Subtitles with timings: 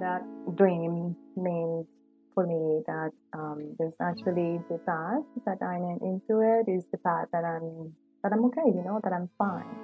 [0.00, 0.22] that
[0.56, 1.86] dream means
[2.34, 7.28] for me that um, there's actually the path that I'm into it is the path
[7.32, 9.76] that I'm that I'm okay, you know, that I'm fine,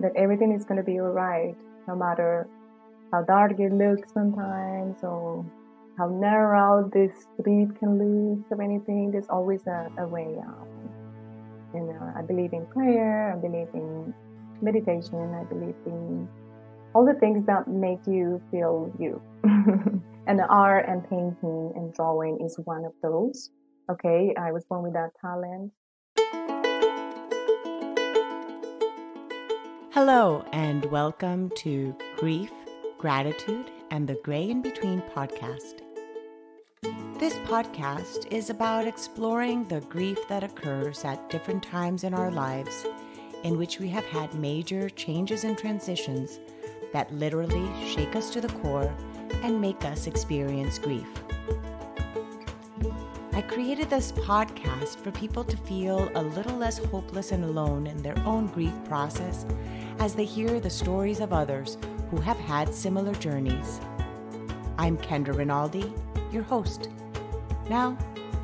[0.00, 1.54] that everything is going to be all right,
[1.86, 2.46] no matter
[3.12, 5.44] how dark it looks sometimes or
[5.96, 9.10] how narrow this street can look or anything.
[9.10, 10.68] There's always a, a way out.
[11.74, 13.32] You know, I believe in prayer.
[13.32, 14.14] I believe in
[14.62, 15.34] meditation.
[15.34, 16.28] I believe in
[16.94, 19.20] all the things that make you feel you.
[20.26, 23.50] and art and painting and drawing is one of those.
[23.90, 25.72] Okay, I was born with that talent.
[29.92, 32.52] Hello, and welcome to Grief,
[32.96, 35.82] Gratitude, and the Gray in Between podcast.
[37.18, 42.86] This podcast is about exploring the grief that occurs at different times in our lives
[43.44, 46.40] in which we have had major changes and transitions
[46.92, 48.92] that literally shake us to the core
[49.42, 51.08] and make us experience grief.
[53.32, 58.02] I created this podcast for people to feel a little less hopeless and alone in
[58.02, 59.46] their own grief process
[60.00, 61.78] as they hear the stories of others
[62.10, 63.80] who have had similar journeys.
[64.76, 65.92] I'm Kendra Rinaldi,
[66.32, 66.88] your host.
[67.68, 67.96] Now,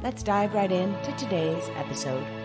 [0.02, 2.43] let's dive right into today's episode.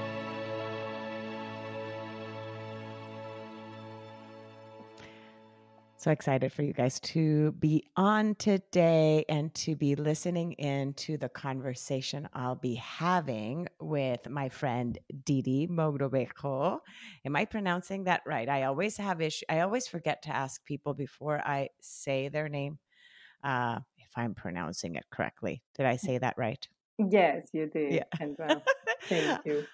[5.99, 11.17] So excited for you guys to be on today and to be listening in to
[11.17, 16.79] the conversation I'll be having with my friend Didi Mogrobejo.
[17.25, 18.47] Am I pronouncing that right?
[18.47, 19.43] I always have issue.
[19.49, 22.79] I always forget to ask people before I say their name
[23.43, 25.61] uh, if I'm pronouncing it correctly.
[25.75, 26.65] Did I say that right?
[26.97, 27.91] Yes, you did.
[27.95, 28.03] Yeah.
[28.17, 28.61] Kendra.
[29.09, 29.65] Thank you.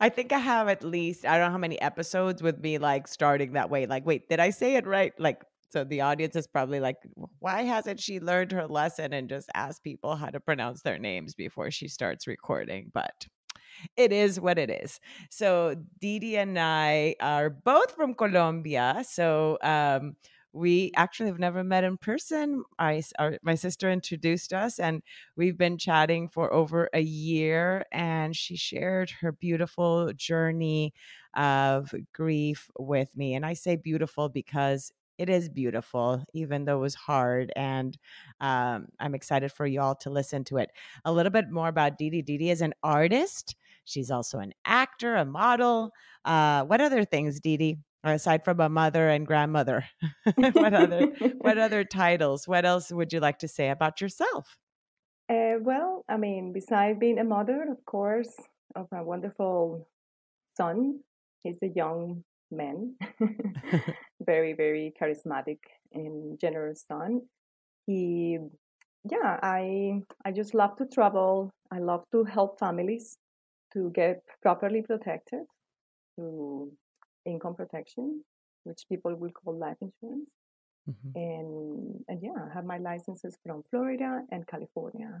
[0.00, 3.08] I think I have at least I don't know how many episodes with me like
[3.08, 3.86] starting that way.
[3.86, 5.12] Like, wait, did I say it right?
[5.18, 6.96] Like so the audience is probably like,
[7.40, 11.34] why hasn't she learned her lesson and just asked people how to pronounce their names
[11.34, 12.90] before she starts recording?
[12.92, 13.26] But
[13.96, 15.00] it is what it is.
[15.30, 19.04] So Didi and I are both from Colombia.
[19.08, 20.16] So um,
[20.52, 22.64] we actually have never met in person.
[22.78, 25.02] I, our, my sister introduced us, and
[25.36, 27.84] we've been chatting for over a year.
[27.92, 30.94] And she shared her beautiful journey
[31.34, 33.34] of grief with me.
[33.34, 37.52] And I say beautiful because it is beautiful, even though it was hard.
[37.56, 37.98] And
[38.40, 40.70] um, I'm excited for y'all to listen to it.
[41.04, 42.22] A little bit more about Didi.
[42.22, 43.56] Didi is an artist.
[43.84, 45.90] She's also an actor, a model.
[46.24, 47.78] Uh, what other things, Didi?
[48.04, 49.84] Aside from a mother and grandmother,
[50.36, 51.06] what other
[51.38, 52.46] what other titles?
[52.46, 54.56] What else would you like to say about yourself?
[55.28, 58.32] Uh, well, I mean, besides being a mother, of course,
[58.76, 59.88] of a wonderful
[60.56, 61.00] son,
[61.42, 62.94] he's a young man,
[64.24, 65.58] very, very charismatic
[65.92, 67.22] and generous son.
[67.86, 68.38] He,
[69.10, 71.50] yeah, I, I just love to travel.
[71.70, 73.18] I love to help families
[73.72, 75.42] to get properly protected
[76.18, 76.70] to
[77.26, 78.24] income protection,
[78.64, 80.30] which people will call life insurance.
[80.88, 81.10] Mm-hmm.
[81.14, 85.20] And and yeah, I have my licenses from Florida and California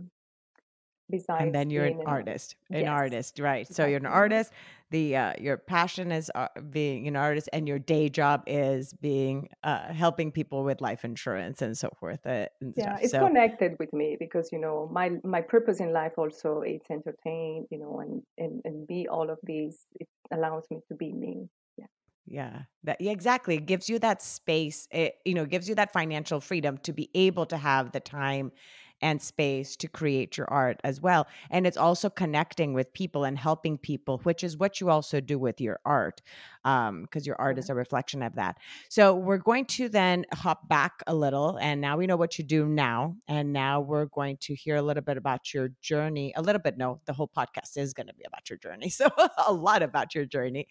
[1.10, 2.88] besides and then you're an, an artist an yes.
[2.88, 3.74] artist right exactly.
[3.74, 4.52] so you're an artist
[4.90, 9.48] the uh, your passion is uh, being an artist and your day job is being
[9.62, 12.98] uh, helping people with life insurance and so forth uh, and yeah stuff.
[13.02, 16.80] it's so, connected with me because you know my my purpose in life also is
[16.90, 21.12] entertain you know and and, and be all of these it allows me to be
[21.12, 21.86] me yeah
[22.26, 25.92] yeah that yeah, exactly it gives you that space it you know gives you that
[25.92, 28.52] financial freedom to be able to have the time
[29.00, 31.26] and space to create your art as well.
[31.50, 35.38] And it's also connecting with people and helping people, which is what you also do
[35.38, 36.20] with your art,
[36.62, 38.58] because um, your art is a reflection of that.
[38.88, 42.44] So we're going to then hop back a little, and now we know what you
[42.44, 43.16] do now.
[43.28, 46.32] And now we're going to hear a little bit about your journey.
[46.36, 48.90] A little bit, no, the whole podcast is going to be about your journey.
[48.98, 49.08] So
[49.46, 50.66] a lot about your journey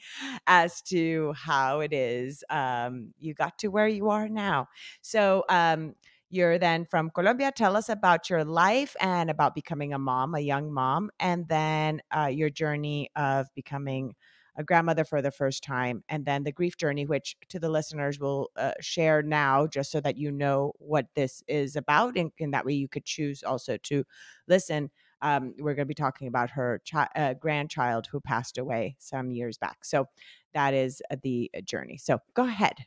[0.47, 4.67] as to how it is um, you got to where you are now.
[5.01, 5.95] So, um,
[6.29, 7.51] you're then from Colombia.
[7.55, 12.01] Tell us about your life and about becoming a mom, a young mom, and then
[12.15, 14.13] uh, your journey of becoming
[14.57, 18.19] a grandmother for the first time, and then the grief journey, which to the listeners
[18.19, 22.53] will uh, share now, just so that you know what this is about, and, and
[22.53, 24.03] that way you could choose also to
[24.47, 24.89] listen.
[25.21, 29.31] Um, we're going to be talking about her chi- uh, grandchild who passed away some
[29.31, 29.83] years back.
[29.83, 30.05] So
[30.53, 31.97] that is uh, the uh, journey.
[31.97, 32.85] So go ahead.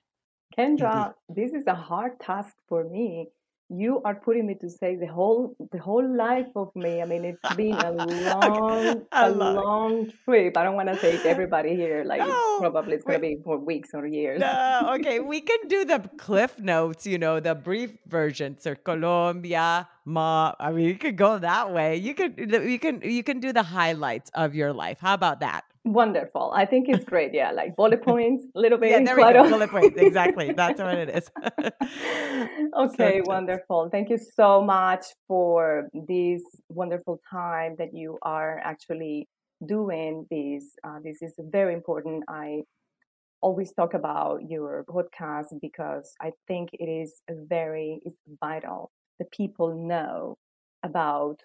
[0.56, 3.28] Kendra, this is a hard task for me
[3.70, 7.00] you are putting me to say the whole the whole life of me.
[7.00, 10.56] I mean, it's been a long, a long trip.
[10.56, 12.04] I don't want to take everybody here.
[12.10, 14.40] Like no, probably it's gonna be for weeks or years.
[14.40, 17.06] No, okay, we can do the cliff notes.
[17.06, 18.58] You know, the brief version.
[18.58, 20.54] So Colombia, Ma.
[20.58, 21.96] I mean, you could go that way.
[21.96, 24.98] You could you can you can do the highlights of your life.
[25.00, 25.64] How about that?
[25.84, 26.52] Wonderful.
[26.54, 27.32] I think it's great.
[27.32, 28.90] Yeah, like bullet points, a little bit.
[28.90, 29.48] Yeah, there we go.
[29.48, 29.96] Bullet points.
[29.96, 30.52] Exactly.
[30.52, 31.30] That's what it is.
[32.76, 33.88] okay, so wonderful.
[33.90, 39.28] Thank you so much for this wonderful time that you are actually
[39.66, 40.74] doing this.
[40.84, 42.24] Uh, this is very important.
[42.28, 42.62] I
[43.40, 49.76] always talk about your podcast because I think it is very it's vital that people
[49.88, 50.38] know
[50.82, 51.38] about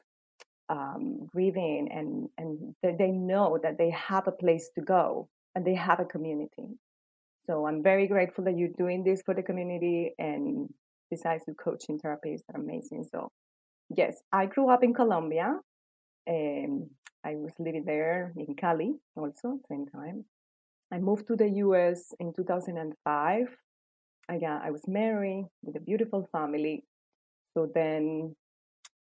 [0.70, 5.76] um, grieving and and they know that they have a place to go and they
[5.76, 6.68] have a community.
[7.48, 10.70] So I'm very grateful that you're doing this for the community and
[11.12, 13.06] besides the coaching therapies are amazing.
[13.12, 13.32] So
[13.96, 15.60] yes, I grew up in Colombia.
[16.28, 16.90] and
[17.26, 20.26] I was living there in Cali also at the same time.
[20.92, 23.48] I moved to the US in 2005.
[24.30, 26.84] I got I was married with a beautiful family.
[27.56, 28.36] So then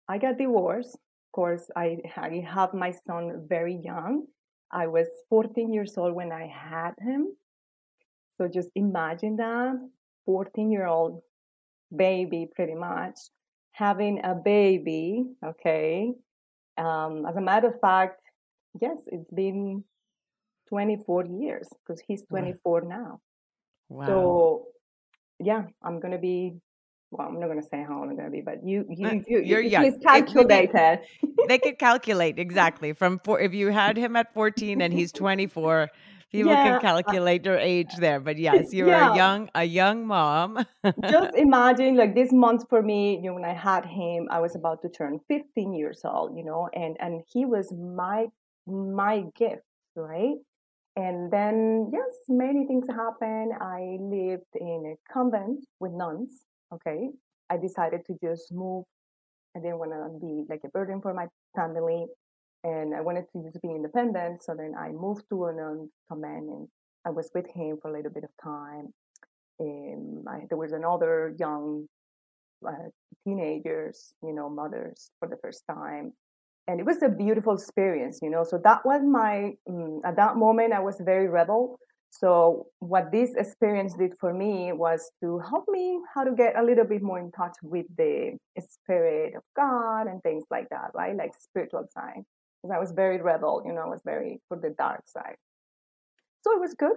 [0.08, 4.26] I got divorced Of course, I, I have my son very young.
[4.70, 7.36] I was 14 years old when I had him.
[8.36, 9.74] So just imagine that
[10.26, 11.22] 14 year old
[11.94, 13.18] baby, pretty much,
[13.72, 15.24] having a baby.
[15.44, 16.12] Okay.
[16.78, 18.20] Um, as a matter of fact,
[18.80, 19.84] yes, it's been
[20.68, 22.88] 24 years because he's 24 wow.
[22.88, 23.20] now.
[23.88, 24.06] Wow.
[24.06, 24.64] So,
[25.38, 26.60] yeah, I'm going to be
[27.10, 29.06] well, I'm not going to say how old I'm going to be, but you, you,
[29.06, 29.82] uh, you you're you, young.
[29.82, 30.72] Please calculate
[31.48, 33.40] they could calculate exactly from four.
[33.40, 35.88] If you had him at 14 and he's 24,
[36.32, 36.64] people yeah.
[36.64, 38.18] can calculate your age there.
[38.18, 39.12] But yes, you're yeah.
[39.12, 40.66] a young, a young mom.
[41.08, 44.56] Just imagine, like this month for me, you know, when I had him, I was
[44.56, 48.26] about to turn 15 years old, you know, and and he was my
[48.66, 49.62] my gift,
[49.94, 50.34] right?
[50.96, 53.52] And then, yes, many things happened.
[53.60, 56.40] I lived in a convent with nuns
[56.76, 57.08] okay,
[57.50, 58.84] I decided to just move.
[59.56, 62.06] I didn't want to be like a burden for my family,
[62.64, 64.42] and I wanted to just be independent.
[64.42, 66.68] So then I moved to an command, and
[67.06, 68.92] I was with him for a little bit of time.
[69.58, 71.86] And I, there was another young
[72.66, 72.90] uh,
[73.24, 76.12] teenagers, you know, mothers for the first time,
[76.68, 78.44] and it was a beautiful experience, you know.
[78.44, 81.78] So that was my um, at that moment I was very rebel
[82.18, 86.62] so what this experience did for me was to help me how to get a
[86.62, 91.14] little bit more in touch with the spirit of God and things like that, right?
[91.14, 92.22] Like spiritual side.
[92.62, 95.36] Because I was very rebel, you know, I was very for the dark side.
[96.42, 96.96] So it was good.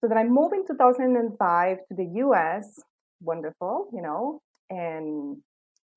[0.00, 2.80] So then I moved in 2005 to the US,
[3.20, 4.40] wonderful, you know,
[4.70, 5.38] and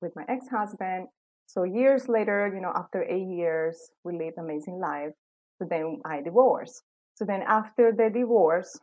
[0.00, 1.06] with my ex-husband.
[1.46, 5.12] So years later, you know, after eight years, we lived amazing life.
[5.58, 6.82] So then I divorced.
[7.18, 8.78] So then after the divorce,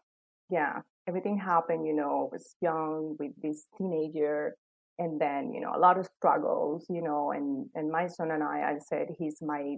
[0.50, 4.58] yeah, everything happened, you know, I was young with this teenager
[5.00, 8.44] and then, you know, a lot of struggles, you know, and, and my son and
[8.44, 9.76] I, I said, he's my,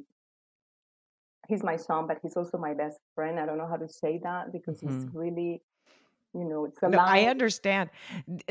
[1.48, 3.40] he's my son, but he's also my best friend.
[3.40, 5.02] I don't know how to say that because mm-hmm.
[5.02, 5.62] he's really,
[6.34, 7.90] you know it's a no, i understand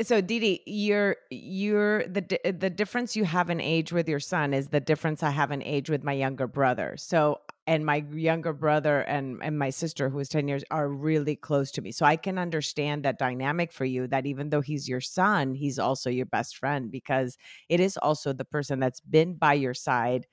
[0.01, 4.69] so didi you're you're the the difference you have in age with your son is
[4.69, 9.01] the difference i have in age with my younger brother so and my younger brother
[9.01, 11.91] and and my sister who is 10 years are really close to me.
[11.91, 15.77] So i can understand that dynamic for you that even though he's your son he's
[15.77, 17.37] also your best friend because
[17.69, 20.25] it is also the person that's been by your side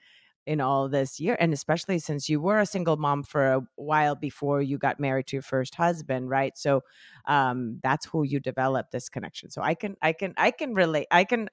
[0.46, 4.14] in all this year and especially since you were a single mom for a while
[4.14, 6.56] before you got married to your first husband right?
[6.58, 6.82] So
[7.26, 9.50] um that's who you developed this connection.
[9.50, 11.48] So i can i can i can relate i can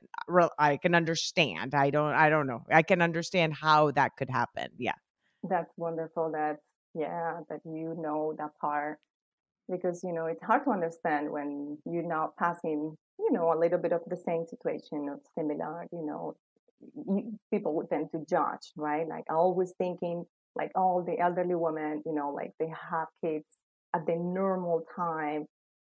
[0.59, 1.73] i can understand.
[1.75, 2.63] I don't i don't know.
[2.71, 4.69] I can understand how that could happen.
[4.77, 4.93] Yeah
[5.49, 6.57] that's wonderful that
[6.93, 8.97] yeah that you know that part
[9.69, 13.79] because you know it's hard to understand when you're not passing you know a little
[13.79, 16.35] bit of the same situation or similar you know
[17.51, 19.07] people would tend to judge, right?
[19.07, 23.45] Like always thinking like all the elderly women, you know, like they have kids
[23.95, 25.45] at the normal time.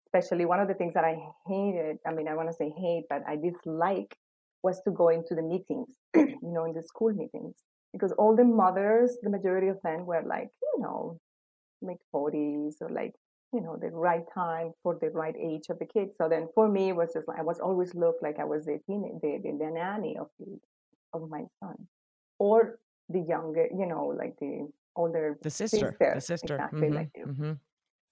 [0.06, 1.16] Especially one of the things that I
[1.48, 4.14] hated, I mean, I want to say hate, but I dislike
[4.62, 7.54] was to go into the meetings, you know, in the school meetings.
[7.94, 11.18] Because all the mothers, the majority of them were like, you know,
[11.80, 13.12] mid 40s or like,
[13.52, 16.12] you know, the right time for the right age of the kids.
[16.18, 18.64] So then for me, it was just like, I was always looked like I was
[18.64, 20.58] the, teen, the, the, the nanny of the,
[21.14, 21.76] of my son
[22.38, 26.94] or the younger you know like the older the sister, sister the sister exactly mm-hmm,
[26.94, 27.52] like you mm-hmm.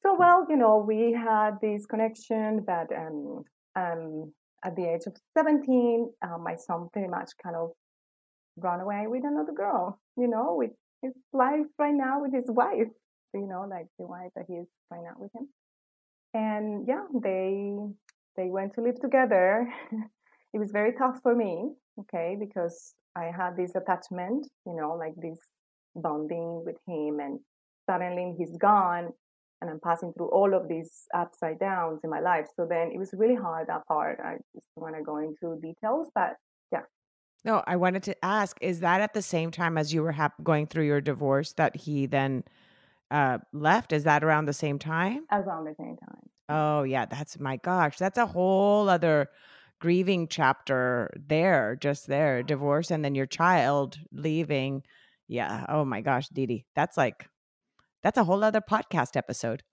[0.02, 3.42] so well you know we had this connection but um
[3.74, 4.32] um
[4.64, 7.72] at the age of 17, uh, my son pretty much kind of
[8.56, 10.70] run away with another girl, you know, with
[11.02, 12.88] his life right now with his wife,
[13.34, 15.48] you know, like the wife that he is right now with him.
[16.34, 17.74] And yeah, they
[18.36, 19.68] they went to live together.
[20.54, 25.14] it was very tough for me, okay, because I had this attachment, you know, like
[25.16, 25.38] this
[25.94, 27.40] bonding with him, and
[27.90, 29.10] suddenly he's gone,
[29.60, 32.46] and I'm passing through all of these upside downs in my life.
[32.56, 34.18] So then it was really hard that part.
[34.24, 36.36] I just want to go into details, but.
[37.44, 40.42] No, I wanted to ask: Is that at the same time as you were hap-
[40.42, 42.44] going through your divorce that he then
[43.10, 43.92] uh, left?
[43.92, 45.24] Is that around the same time?
[45.30, 46.28] Around the same time.
[46.48, 49.28] Oh yeah, that's my gosh, that's a whole other
[49.80, 54.82] grieving chapter there, just there, divorce, and then your child leaving.
[55.26, 55.66] Yeah.
[55.68, 57.28] Oh my gosh, Didi, that's like
[58.02, 59.62] that's a whole other podcast episode.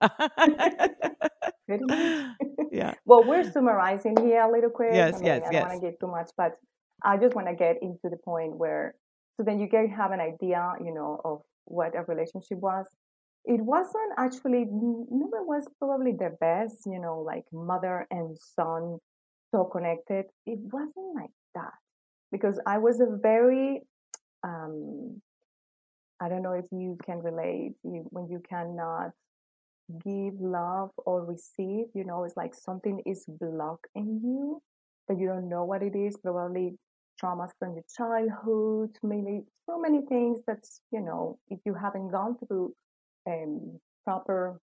[2.72, 2.94] yeah.
[3.04, 4.90] Well, we're summarizing here a little quick.
[4.92, 5.68] Yes, I mean, yes, I don't yes.
[5.68, 6.58] want to get too much, but
[7.04, 8.94] I just want to get into the point where
[9.36, 12.86] so then you can have an idea, you know, of what a relationship was.
[13.46, 18.98] It wasn't actually never was probably the best, you know, like mother and son
[19.50, 20.26] so connected.
[20.44, 21.72] It wasn't like that
[22.30, 23.80] because I was a very
[24.44, 25.22] um,
[26.20, 29.12] I don't know if you can relate you, when you cannot
[30.04, 34.62] give love or receive, you know, it's like something is blocked in you
[35.08, 36.74] that you don't know what it is, probably
[37.20, 42.36] traumas from your childhood, maybe so many things that, you know, if you haven't gone
[42.38, 42.74] through
[43.26, 44.60] um, proper,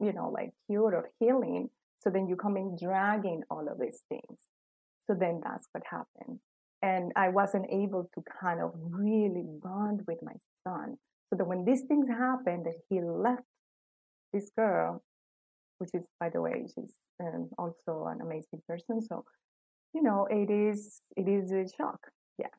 [0.00, 1.68] you know, like cure or healing,
[2.00, 4.38] so then you come in dragging all of these things.
[5.06, 6.38] So then that's what happened.
[6.82, 10.34] And I wasn't able to kind of really bond with my
[10.66, 10.96] son.
[11.30, 13.42] So that when these things happened, that he left
[14.32, 15.02] this girl,
[15.78, 19.02] which is, by the way, she's um, also an amazing person.
[19.02, 19.24] So,
[19.96, 21.98] you know, it is it is a shock.
[22.38, 22.54] Yeah.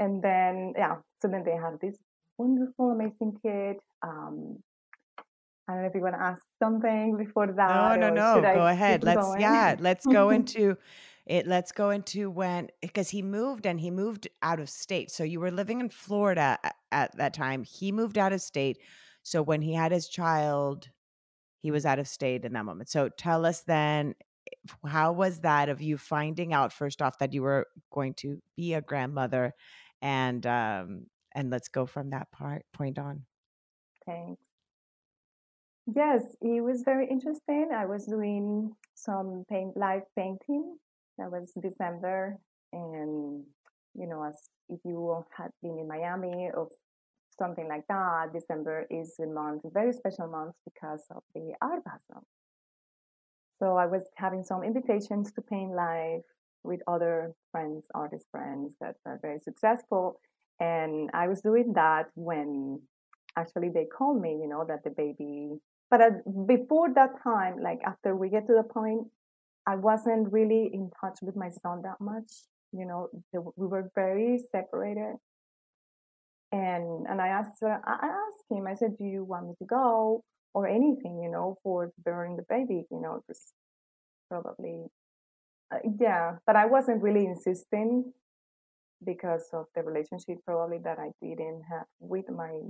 [0.00, 1.96] And then yeah, so then they have this
[2.36, 3.76] wonderful, amazing kid.
[4.02, 4.58] Um,
[5.68, 8.00] I don't know if you want to ask something before that.
[8.00, 8.42] No, no, no.
[8.42, 9.04] Go ahead.
[9.04, 9.40] Let's going?
[9.40, 10.76] yeah, let's go into
[11.26, 15.22] it let's go into when because he moved and he moved out of state so
[15.22, 18.78] you were living in florida at, at, that time he moved out of state
[19.22, 20.88] so when he had his child
[21.60, 24.14] he was out of state in that moment so tell us then
[24.86, 28.74] how was that of you finding out first off that you were going to be
[28.74, 29.54] a grandmother
[30.02, 33.24] and um and let's go from that part point on?
[34.06, 34.42] Thanks.
[35.94, 37.70] Yes it was very interesting.
[37.74, 40.76] I was doing some paint live painting.
[41.18, 42.38] That was December,
[42.72, 43.44] and
[43.94, 46.68] you know, as if you had been in Miami or
[47.38, 51.82] something like that, December is a month, a very special month because of the art
[51.84, 52.24] basel.
[53.60, 56.22] So I was having some invitations to paint live
[56.64, 60.18] with other friends, artist friends that are very successful.
[60.58, 62.80] And I was doing that when
[63.36, 65.58] actually they called me, you know, that the baby.
[65.90, 66.00] But
[66.46, 69.08] before that time, like after we get to the point
[69.66, 72.30] I wasn't really in touch with my son that much.
[72.72, 75.16] You know, we were very separated.
[76.52, 78.66] And and I asked I asked him.
[78.66, 80.24] I said, "Do you want me to go
[80.54, 81.20] or anything?
[81.22, 82.86] You know, for bearing the baby?
[82.90, 83.52] You know, just
[84.28, 84.86] probably,
[85.72, 88.12] uh, yeah." But I wasn't really insisting
[89.04, 92.60] because of the relationship probably that I didn't have with my,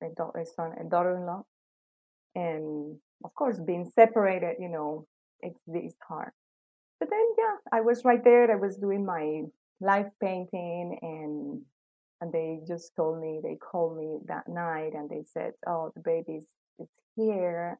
[0.00, 1.42] my daughter, son and daughter-in-law,
[2.34, 4.56] and of course being separated.
[4.58, 5.06] You know,
[5.40, 6.32] it's it's hard.
[7.00, 8.50] But then yeah, I was right there.
[8.50, 9.42] I was doing my
[9.80, 11.62] life painting and
[12.20, 16.00] and they just told me they called me that night and they said, "Oh, the
[16.00, 16.46] baby's
[16.78, 17.78] is here,"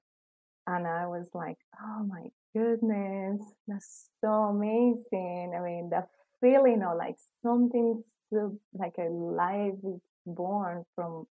[0.67, 6.07] and I was like, "Oh my goodness, that's so amazing!" I mean, the
[6.41, 11.27] feeling of like something so, like a life is born from,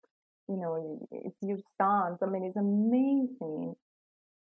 [0.48, 2.18] you know, it's your son.
[2.20, 3.76] I mean, it's amazing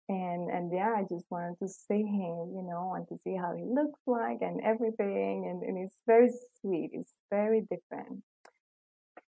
[0.10, 3.56] and and yeah i just wanted to see him you know and to see how
[3.56, 8.22] he looks like and everything and, and it's very sweet it's very different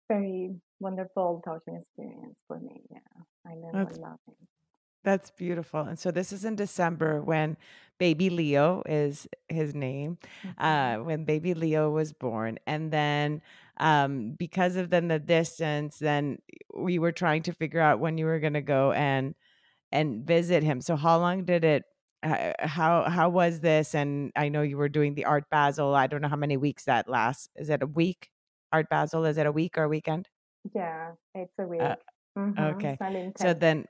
[0.08, 4.36] very wonderful touching experience for me yeah i never that's, love him
[5.04, 7.58] that's beautiful and so this is in december when
[8.00, 10.64] baby leo is his name mm-hmm.
[10.64, 13.42] uh when baby leo was born and then
[13.78, 16.38] um because of then the distance then
[16.76, 19.36] we were trying to figure out when you were going to go and
[19.94, 20.82] and visit him.
[20.82, 21.84] So how long did it
[22.24, 25.94] how how was this and I know you were doing the art basel.
[25.94, 27.50] I don't know how many weeks that lasts.
[27.56, 28.30] Is it a week?
[28.72, 30.28] Art basel is it a week or a weekend?
[30.74, 31.82] Yeah, it's a uh, week.
[31.82, 31.96] Uh,
[32.38, 32.60] mm-hmm.
[32.60, 32.98] Okay.
[33.38, 33.86] So then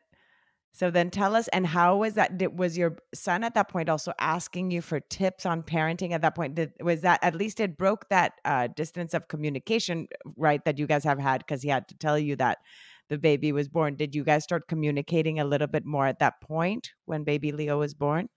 [0.76, 2.40] So then tell us, and how was that?
[2.40, 6.24] Did, was your son at that point also asking you for tips on parenting at
[6.24, 6.56] that point?
[6.56, 10.66] Did, was that at least it broke that uh, distance of communication, right?
[10.66, 12.58] That you guys have had because he had to tell you that
[13.10, 13.96] the baby was born.
[13.96, 17.78] Did you guys start communicating a little bit more at that point when baby Leo
[17.78, 18.28] was born?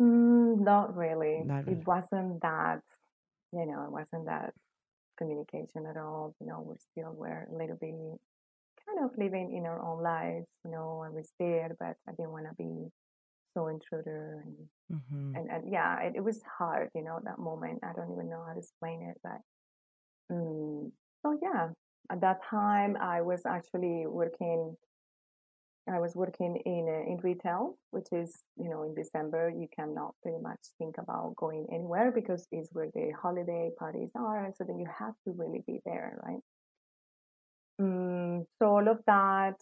[0.00, 1.42] Mm, not really.
[1.44, 1.80] Not really.
[1.80, 2.82] It wasn't that,
[3.52, 4.54] you know, it wasn't that
[5.18, 6.36] communication at all.
[6.40, 7.94] You know, we're still were a little bit
[8.88, 10.46] kind of living in our own lives.
[10.64, 12.88] You know, I was there, but I didn't want to be
[13.54, 15.36] so intruder and Mm-hmm.
[15.36, 16.88] and, and yeah, it, it was hard.
[16.94, 17.80] You know, that moment.
[17.82, 19.38] I don't even know how to explain it, but
[20.32, 20.90] mm,
[21.22, 21.68] so yeah.
[22.10, 24.74] At that time, I was actually working.
[25.90, 30.14] I was working in uh, in retail, which is you know in December you cannot
[30.22, 34.50] pretty much think about going anywhere because it's where the holiday parties are.
[34.56, 36.40] So then you have to really be there, right?
[37.80, 39.54] Mm, so all of that,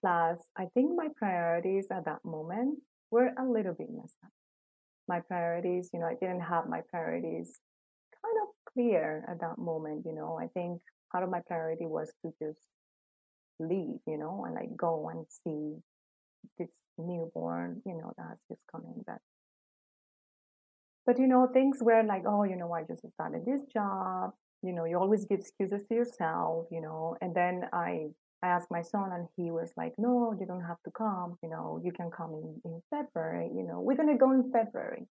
[0.00, 2.78] plus I think my priorities at that moment
[3.10, 4.30] were a little bit messed up.
[5.08, 7.58] My priorities, you know, I didn't have my priorities
[8.22, 10.04] kind of clear at that moment.
[10.06, 12.60] You know, I think part of my priority was to just
[13.60, 15.76] leave, you know, and like go and see
[16.58, 19.02] this newborn, you know, that's just coming.
[19.06, 19.18] But
[21.06, 24.32] but you know, things were like, oh, you know, I just started this job.
[24.62, 27.16] You know, you always give excuses to yourself, you know.
[27.20, 28.08] And then I
[28.42, 31.48] I asked my son and he was like, No, you don't have to come, you
[31.48, 35.06] know, you can come in, in February, you know, we're gonna go in February.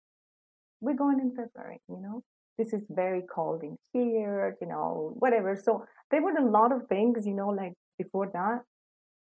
[0.80, 2.22] We're going in February, you know.
[2.56, 5.56] This is very cold in here, you know, whatever.
[5.62, 8.62] So there were a lot of things, you know, like before that.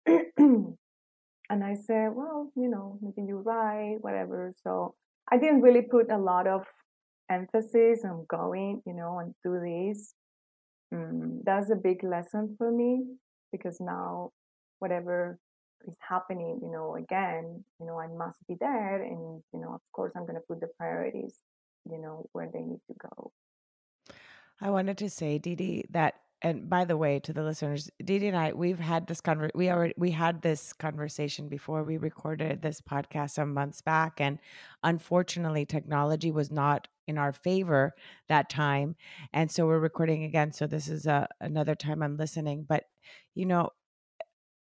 [0.38, 4.52] and I said, Well, you know, maybe you're right, whatever.
[4.62, 4.94] So
[5.30, 6.64] I didn't really put a lot of
[7.30, 10.14] emphasis on going, you know, and do this.
[10.92, 13.04] Mm, that's a big lesson for me
[13.52, 14.32] because now
[14.80, 15.38] whatever
[15.86, 19.80] is happening, you know, again, you know, I must be there and, you know, of
[19.92, 21.36] course I'm gonna put the priorities,
[21.90, 23.32] you know, where they need to go.
[24.60, 28.36] I wanted to say, Didi, that and by the way, to the listeners, Didi and
[28.36, 32.80] I, we've had this conver- we already we had this conversation before we recorded this
[32.80, 34.38] podcast some months back, and
[34.82, 37.94] unfortunately, technology was not in our favor
[38.28, 38.96] that time,
[39.32, 40.52] and so we're recording again.
[40.52, 42.84] So this is a another time I'm listening, but
[43.34, 43.70] you know,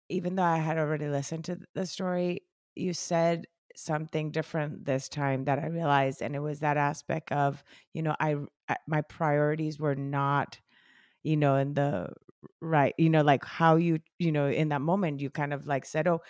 [0.10, 2.42] even though I had already listened to the story,
[2.76, 3.46] you said
[3.76, 8.16] something different this time that I realized, and it was that aspect of you know
[8.20, 8.36] I
[8.88, 10.60] my priorities were not
[11.24, 12.10] you know in the
[12.62, 15.86] right you know like how you you know in that moment you kind of like
[15.86, 16.22] said oh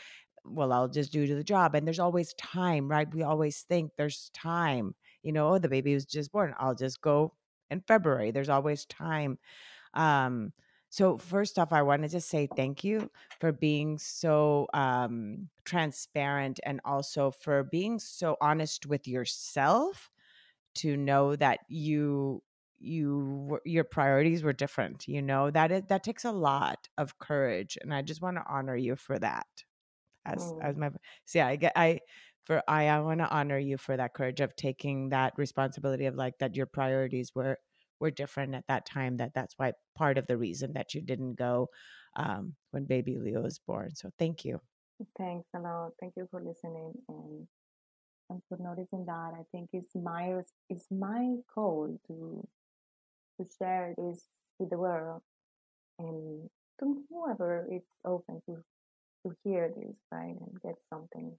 [0.45, 1.75] well i'll just do the job.
[1.75, 3.11] And there's always time right?
[3.13, 6.53] We always think there's time you know oh the baby was just born.
[6.59, 7.35] I'll just go
[7.71, 8.31] in february.
[8.31, 9.39] There's always time.
[9.93, 10.53] Um
[10.89, 16.79] so first off i wanted to say thank you for being so um transparent and
[16.85, 20.11] also for being so honest with yourself
[20.75, 22.43] to know that you
[22.83, 27.77] you your priorities were different you know that is that takes a lot of courage
[27.81, 29.47] and i just want to honor you for that
[30.25, 30.61] as Mm.
[30.61, 30.89] as my
[31.25, 31.99] so yeah i get i
[32.45, 36.15] for i i want to honor you for that courage of taking that responsibility of
[36.15, 37.57] like that your priorities were
[37.99, 41.35] were different at that time that that's why part of the reason that you didn't
[41.35, 41.69] go
[42.15, 44.59] um when baby leo was born so thank you
[45.17, 45.93] Thanks a lot.
[45.99, 47.47] Thank you for listening and
[48.29, 49.33] and for noticing that.
[49.35, 52.47] I think it's my it's my goal to
[53.59, 54.23] share this
[54.59, 55.21] with the world
[55.99, 58.57] and to whoever is open to
[59.25, 61.31] to hear this, right, and get something.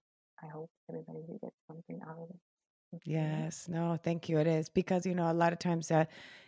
[0.42, 2.36] I hope everybody will get something out of it.
[3.04, 4.38] Yes, no, thank you.
[4.38, 6.04] It is because you know a lot of times uh,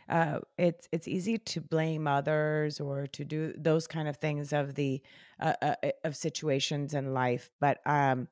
[0.08, 4.74] uh, it's it's easy to blame others or to do those kind of things of
[4.74, 5.02] the
[5.40, 8.28] uh, uh, uh, of situations in life, but um,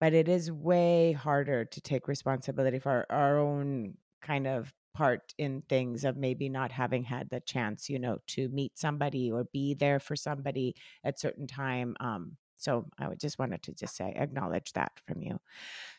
[0.00, 5.34] but it is way harder to take responsibility for our, our own kind of part
[5.38, 9.44] in things of maybe not having had the chance, you know, to meet somebody or
[9.52, 11.96] be there for somebody at certain time.
[12.00, 15.38] Um, so I would just wanted to just say acknowledge that from you.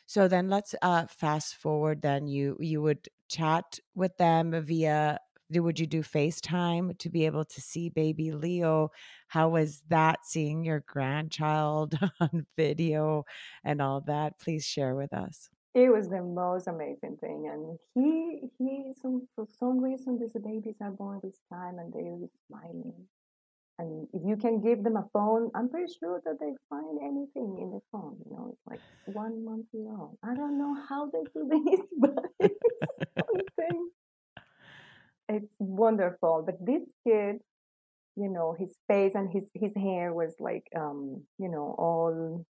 [0.06, 5.78] So then let's uh fast forward then you you would chat with them via would
[5.78, 8.90] you do FaceTime to be able to see baby Leo?
[9.28, 13.24] How was that seeing your grandchild on video
[13.62, 14.40] and all that?
[14.40, 15.50] Please share with us.
[15.76, 20.76] It was the most amazing thing, and he he some for some reason these babies
[20.80, 23.06] are born this time and they're smiling.
[23.78, 27.58] And if you can give them a phone, I'm pretty sure that they find anything
[27.60, 28.16] in the phone.
[28.24, 30.18] You know, it's like one month old.
[30.24, 32.58] I don't know how they do this, but it's
[33.18, 33.90] something.
[35.28, 36.42] It's wonderful.
[36.46, 37.36] But this kid,
[38.16, 42.46] you know, his face and his his hair was like, um, you know, all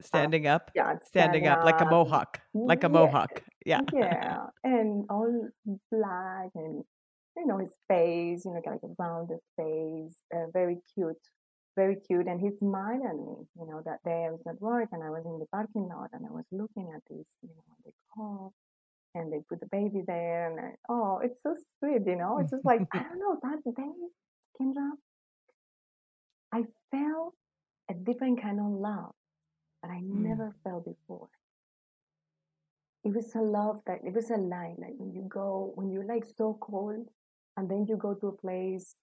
[0.00, 3.42] uh, Standing up, yeah, standing standing up like a mohawk, like a Yeah, mohawk.
[3.66, 3.80] Yeah.
[3.92, 5.48] yeah, and all
[5.90, 6.84] black and
[7.36, 11.16] you know his face, you know, like a rounded face, uh, very cute,
[11.76, 12.26] very cute.
[12.26, 13.46] And he smiled at me.
[13.58, 16.10] You know, that day I was at work and I was in the parking lot
[16.12, 18.50] and I was looking at this, you know, the car
[19.14, 22.02] and they put the baby there and I, oh, it's so sweet.
[22.06, 23.92] You know, it's just like I don't know that day,
[24.60, 24.90] Kendra,
[26.52, 27.34] I felt
[27.90, 29.12] a different kind of love
[29.82, 30.22] that I Mm.
[30.22, 31.28] never felt before.
[33.04, 36.04] It was a love that it was a line like when you go when you're
[36.04, 37.08] like so cold
[37.56, 38.94] and then you go to a place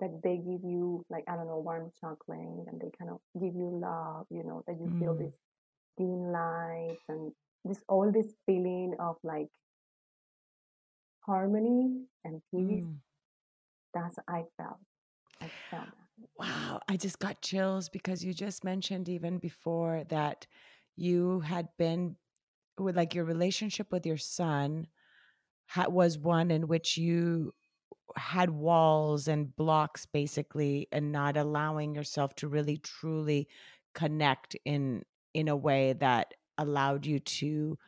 [0.00, 3.54] that they give you like I don't know warm chocolate and they kind of give
[3.54, 5.18] you love, you know, that you feel Mm.
[5.18, 5.38] this
[5.98, 7.32] dim light and
[7.64, 9.48] this all this feeling of like
[11.26, 12.84] harmony and peace.
[12.86, 13.00] Mm.
[13.94, 14.80] That's I felt.
[15.40, 16.03] I felt that.
[16.38, 20.46] Wow, I just got chills because you just mentioned even before that
[20.96, 22.16] you had been
[22.78, 24.88] with like your relationship with your son
[25.68, 27.52] ha- was one in which you
[28.16, 33.48] had walls and blocks basically and not allowing yourself to really truly
[33.94, 37.78] connect in in a way that allowed you to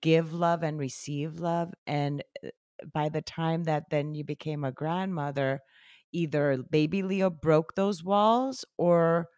[0.00, 2.48] give love and receive love and uh,
[2.92, 5.60] by the time that then you became a grandmother
[6.12, 9.28] either baby leo broke those walls or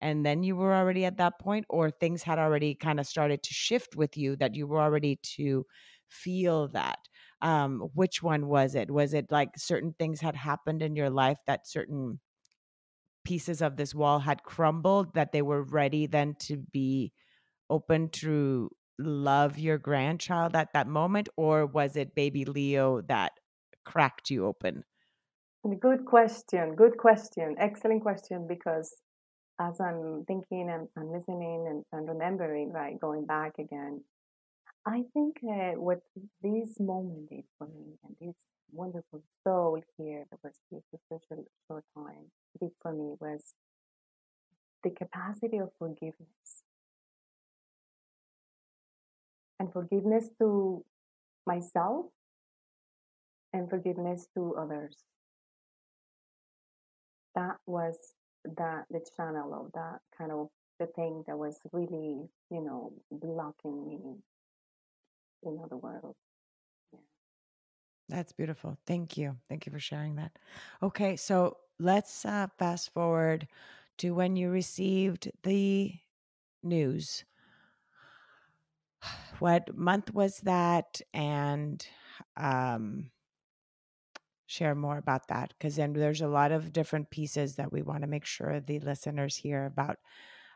[0.00, 3.42] and then you were already at that point or things had already kind of started
[3.42, 5.66] to shift with you that you were already to
[6.08, 6.98] feel that
[7.42, 8.90] um which one was it?
[8.90, 12.20] Was it like certain things had happened in your life that certain
[13.24, 17.12] pieces of this wall had crumbled that they were ready then to be
[17.70, 23.32] open to love your grandchild at that moment or was it baby leo that
[23.84, 24.84] cracked you open
[25.64, 26.74] Good question.
[26.74, 27.56] Good question.
[27.58, 28.94] Excellent question because
[29.58, 34.02] as I'm thinking and I'm listening and I'm remembering, right, going back again,
[34.86, 36.00] I think uh, what
[36.42, 38.36] this moment did for me and this
[38.72, 43.54] wonderful soul here that was here for such a short time did for me was
[44.82, 46.64] the capacity of forgiveness
[49.58, 50.84] and forgiveness to
[51.46, 52.06] myself
[53.54, 54.96] and forgiveness to others.
[57.34, 57.96] That was
[58.44, 63.86] that the channel of that kind of the thing that was really, you know, blocking
[63.86, 63.98] me
[65.42, 66.16] in other world.
[66.92, 66.98] Yeah.
[68.08, 68.76] That's beautiful.
[68.86, 69.36] Thank you.
[69.48, 70.32] Thank you for sharing that.
[70.82, 73.46] Okay, so let's uh, fast forward
[73.98, 75.92] to when you received the
[76.62, 77.24] news.
[79.40, 81.00] What month was that?
[81.12, 81.84] And
[82.36, 83.10] um,
[84.54, 88.02] share more about that because then there's a lot of different pieces that we want
[88.02, 89.96] to make sure the listeners hear about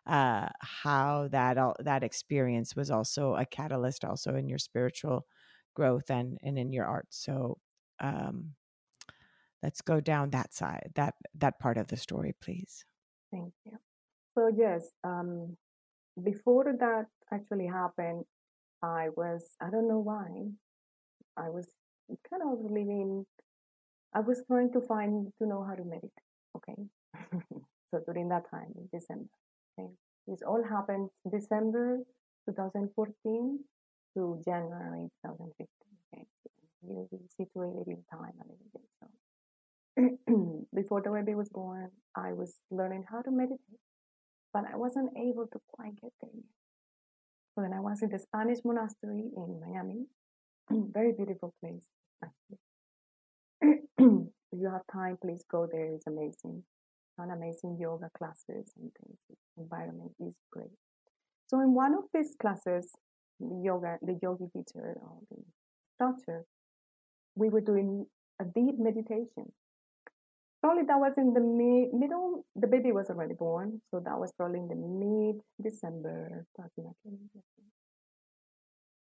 [0.06, 5.26] uh, how that all, that experience was also a catalyst also in your spiritual
[5.74, 7.06] growth and and in your art.
[7.10, 7.58] So
[8.00, 8.54] um,
[9.62, 12.84] let's go down that side that that part of the story, please.
[13.30, 13.76] Thank you.
[14.34, 15.56] So yes, um,
[16.22, 18.24] before that actually happened,
[18.82, 20.28] I was I don't know why
[21.36, 21.66] I was
[22.30, 23.26] kind of living.
[24.14, 26.28] I was trying to find to know how to meditate.
[26.56, 26.76] Okay,
[27.90, 29.28] so during that time in December,
[29.78, 29.88] okay,
[30.26, 32.00] this all happened December
[32.48, 33.60] 2014
[34.16, 35.68] to January 2015.
[36.14, 36.24] Okay,
[36.82, 38.86] you will situated in time a little bit.
[38.98, 43.82] So before the baby was born, I was learning how to meditate,
[44.54, 46.42] but I wasn't able to quite get there.
[47.54, 50.06] So then I was in the Spanish monastery in Miami,
[50.92, 51.84] very beautiful place
[52.22, 52.58] actually.
[53.98, 55.92] If you have time, please go there.
[55.94, 56.62] It's amazing.
[57.18, 59.18] An amazing yoga classes and things.
[59.28, 60.70] The environment is great.
[61.48, 62.92] So in one of these classes,
[63.40, 65.42] the yoga, the yogi teacher or the
[66.00, 66.44] instructor,
[67.34, 68.06] we were doing
[68.40, 69.52] a deep meditation.
[70.60, 72.44] Probably that was in the mid, middle.
[72.56, 76.44] The baby was already born, so that was probably in the mid December.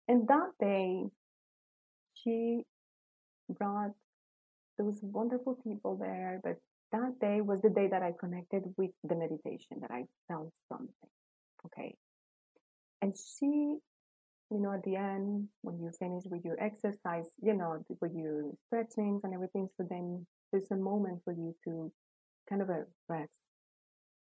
[0.07, 1.03] And that day,
[2.13, 2.63] she
[3.49, 3.91] brought
[4.77, 6.39] those wonderful people there.
[6.43, 6.57] But
[6.91, 11.09] that day was the day that I connected with the meditation, that I felt something.
[11.65, 11.95] Okay.
[13.01, 13.79] And she, you
[14.49, 19.21] know, at the end, when you finish with your exercise, you know, with your stretchings
[19.23, 21.91] and everything, so then there's a moment for you to
[22.49, 23.41] kind of a rest,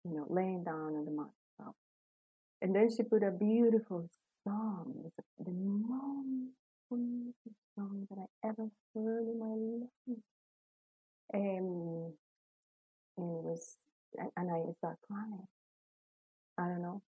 [0.05, 1.27] you know, laying down on the mat.
[1.59, 1.75] So,
[2.61, 4.09] and then she put a beautiful
[4.47, 4.93] song.
[5.05, 6.53] It's the most
[6.89, 10.19] beautiful song that I ever heard in my life.
[11.33, 12.13] Um,
[13.17, 13.77] and it was,
[14.17, 15.47] and I started crying.
[16.57, 17.01] I don't know,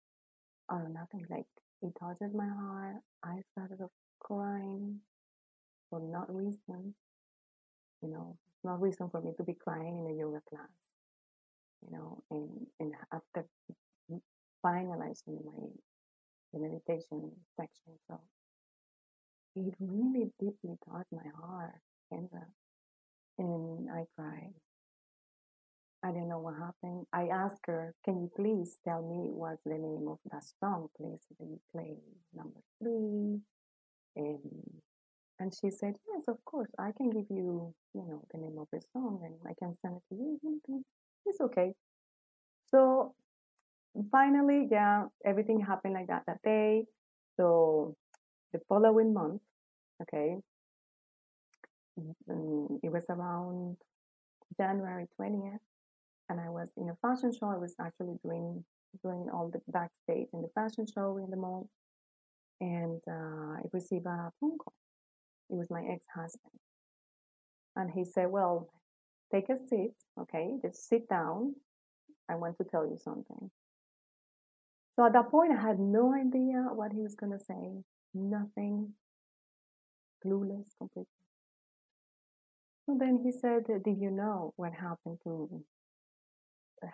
[0.69, 1.27] or nothing.
[1.31, 1.47] Like
[1.83, 2.97] it touched my heart.
[3.23, 3.79] I started
[4.21, 5.01] crying
[5.91, 6.95] for not reason.
[8.03, 10.69] You know, not reason for me to be crying in a yoga class.
[11.85, 13.47] You know, and and after
[14.65, 15.69] finalizing my
[16.53, 18.21] the meditation section, so
[19.57, 21.75] it really deeply touched my heart,
[22.13, 22.45] Kendra,
[23.39, 24.55] and I cried.
[26.03, 27.07] I didn't know what happened.
[27.13, 31.21] I asked her, "Can you please tell me what's the name of that song, please,
[31.39, 31.97] that you play
[32.35, 33.41] number three?
[34.17, 34.83] And
[35.39, 36.71] and she said, "Yes, of course.
[36.79, 39.97] I can give you, you know, the name of the song, and I can send
[39.97, 40.85] it to you.
[41.27, 41.75] It's okay."
[42.71, 43.15] So
[44.11, 46.87] finally, yeah, everything happened like that that day.
[47.37, 47.97] So
[48.53, 49.43] the following month,
[50.03, 50.41] okay,
[51.99, 53.77] mm, it was around
[54.57, 55.59] January 20th,
[56.29, 57.49] and I was in a fashion show.
[57.49, 58.65] I was actually doing
[59.03, 61.69] doing all the backstage in the fashion show in the mall,
[62.61, 64.75] and uh, I received a phone call.
[65.51, 66.53] It was my ex-husband,
[67.77, 68.71] and he said, "Well,
[69.33, 70.57] take a seat, okay?
[70.63, 71.57] Just sit down.
[72.29, 73.51] I want to tell you something."
[74.97, 77.83] So at that point, I had no idea what he was gonna say.
[78.15, 78.95] Nothing,
[80.25, 81.24] clueless, completely.
[82.87, 85.65] Then he said, "Did you know what happened to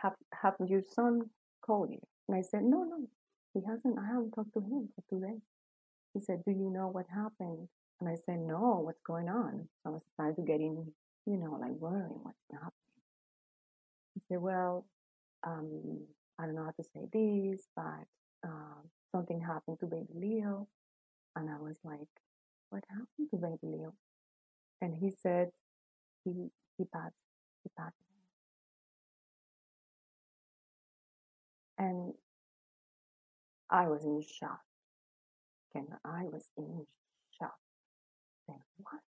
[0.02, 1.30] have have your son
[1.62, 3.08] called you?" And I said, "No, no,
[3.54, 3.98] he hasn't.
[3.98, 5.42] I haven't talked to him for two days."
[6.14, 7.68] He said, "Do you know what happened?"
[8.00, 10.94] And I said, "No, what's going on?" So I was starting to get in,
[11.26, 12.72] you know, like worrying what's happening.
[14.14, 14.86] He said, "Well,
[15.42, 16.06] um,
[16.38, 18.06] I don't know how to say this, but
[18.46, 18.80] uh,
[19.12, 20.68] something happened to baby Leo."
[21.36, 22.10] And I was like,
[22.70, 23.94] "What happened to baby Leo?"
[24.80, 25.50] And he said,
[26.24, 27.22] "He he passed.
[27.62, 27.94] He passed."
[31.78, 32.12] And
[33.70, 34.60] I was in shock.
[35.74, 36.86] And I was in
[37.38, 37.54] shock.
[38.46, 39.00] Saying, what?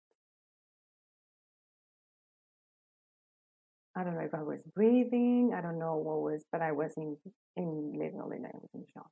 [3.96, 5.52] I don't know if I was breathing.
[5.56, 7.18] I don't know what was, but I was in,
[7.58, 9.10] in literally, I was in shock.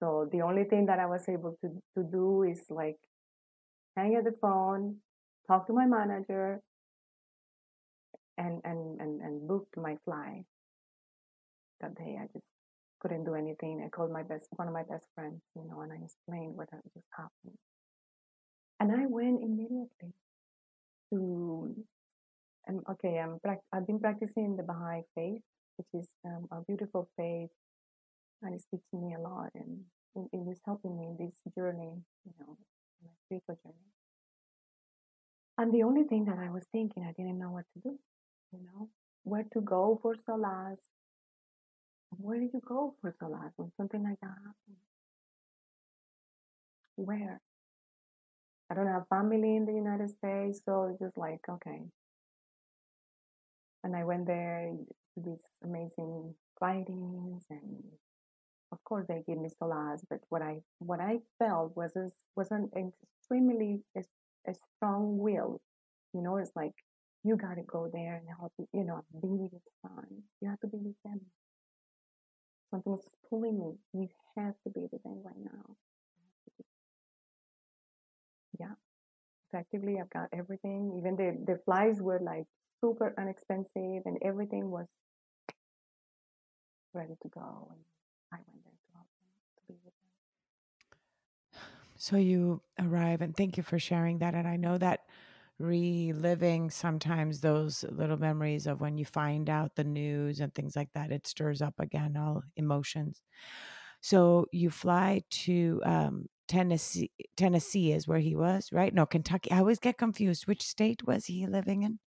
[0.00, 2.98] So the only thing that I was able to, to do is like
[3.96, 4.96] hang up the phone,
[5.46, 6.60] talk to my manager,
[8.38, 10.44] and, and, and, and booked my flight
[11.80, 12.16] that day.
[12.20, 12.44] I just
[13.00, 13.82] couldn't do anything.
[13.84, 16.68] I called my best, one of my best friends, you know, and I explained what
[16.72, 17.58] had just happened.
[18.80, 20.12] And I went immediately
[21.12, 21.74] to,
[22.68, 23.38] um, okay, i'm
[23.72, 25.42] i've been practicing the Baha'i faith,
[25.76, 27.50] which is um, a beautiful faith,
[28.42, 29.80] and it's teaching me a lot, and
[30.16, 31.92] it, it is helping me in this journey,
[32.24, 32.56] you know,
[33.04, 34.01] my spiritual journey.
[35.62, 37.96] And the only thing that I was thinking, I didn't know what to do,
[38.52, 38.88] you know,
[39.22, 40.80] where to go for solace.
[42.10, 44.82] Where do you go for solace when something like that happens?
[46.96, 47.40] Where?
[48.72, 51.82] I don't have family in the United States, so it's just like, okay.
[53.84, 54.72] And I went there
[55.14, 57.84] to these amazing writings, and
[58.72, 60.04] of course they gave me solace.
[60.10, 61.92] But what I what I felt was
[62.34, 63.82] was an extremely
[64.48, 65.60] a, strong will.
[66.14, 66.72] You know, it's like
[67.24, 68.52] you got to go there and help.
[68.58, 70.06] You know, be with son.
[70.40, 71.20] You have to be with them.
[72.70, 73.74] Something's pulling me.
[73.92, 75.76] You have to be with them right now.
[78.58, 78.74] Yeah,
[79.48, 80.94] effectively, I've got everything.
[80.98, 82.44] Even the the flights were like
[82.80, 84.86] super inexpensive, and everything was
[86.92, 87.68] ready to go.
[87.70, 87.80] And
[88.32, 91.62] I went there to help them to be with them.
[92.02, 94.34] So you arrive, and thank you for sharing that.
[94.34, 95.02] And I know that
[95.60, 100.92] reliving sometimes those little memories of when you find out the news and things like
[100.94, 103.22] that, it stirs up again all emotions.
[104.00, 107.12] So you fly to um, Tennessee.
[107.36, 108.92] Tennessee is where he was, right?
[108.92, 109.52] No, Kentucky.
[109.52, 110.48] I always get confused.
[110.48, 112.00] Which state was he living in?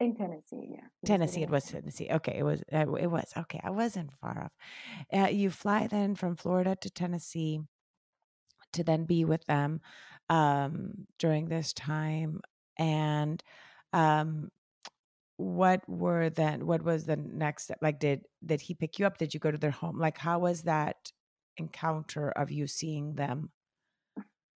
[0.00, 0.88] In Tennessee, yeah.
[1.06, 1.42] Tennessee.
[1.42, 2.08] It was Tennessee.
[2.10, 2.64] Okay, it was.
[2.72, 3.60] Uh, it was okay.
[3.62, 4.52] I wasn't far off.
[5.16, 7.60] Uh, you fly then from Florida to Tennessee
[8.72, 9.80] to then be with them
[10.28, 12.40] um, during this time,
[12.78, 13.42] and
[13.92, 14.50] um,
[15.36, 16.66] what were then?
[16.66, 17.78] What was the next step?
[17.80, 19.18] Like, did did he pick you up?
[19.18, 19.98] Did you go to their home?
[19.98, 21.12] Like, how was that
[21.56, 23.50] encounter of you seeing them?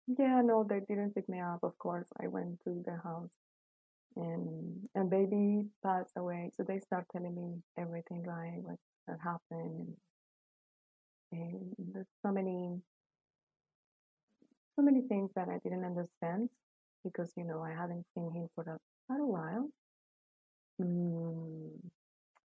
[0.08, 1.60] Yeah, no, they didn't pick me up.
[1.64, 3.32] Of course, I went to the house,
[4.16, 6.52] and and baby passed away.
[6.58, 8.60] So they start telling me everything, right?
[8.62, 8.78] What
[9.24, 9.96] happened,
[11.32, 12.82] and, and there's so many
[14.76, 16.50] so many things that I didn't understand
[17.04, 19.70] because you know I hadn't seen him for a, quite a while.
[20.82, 21.72] Mm,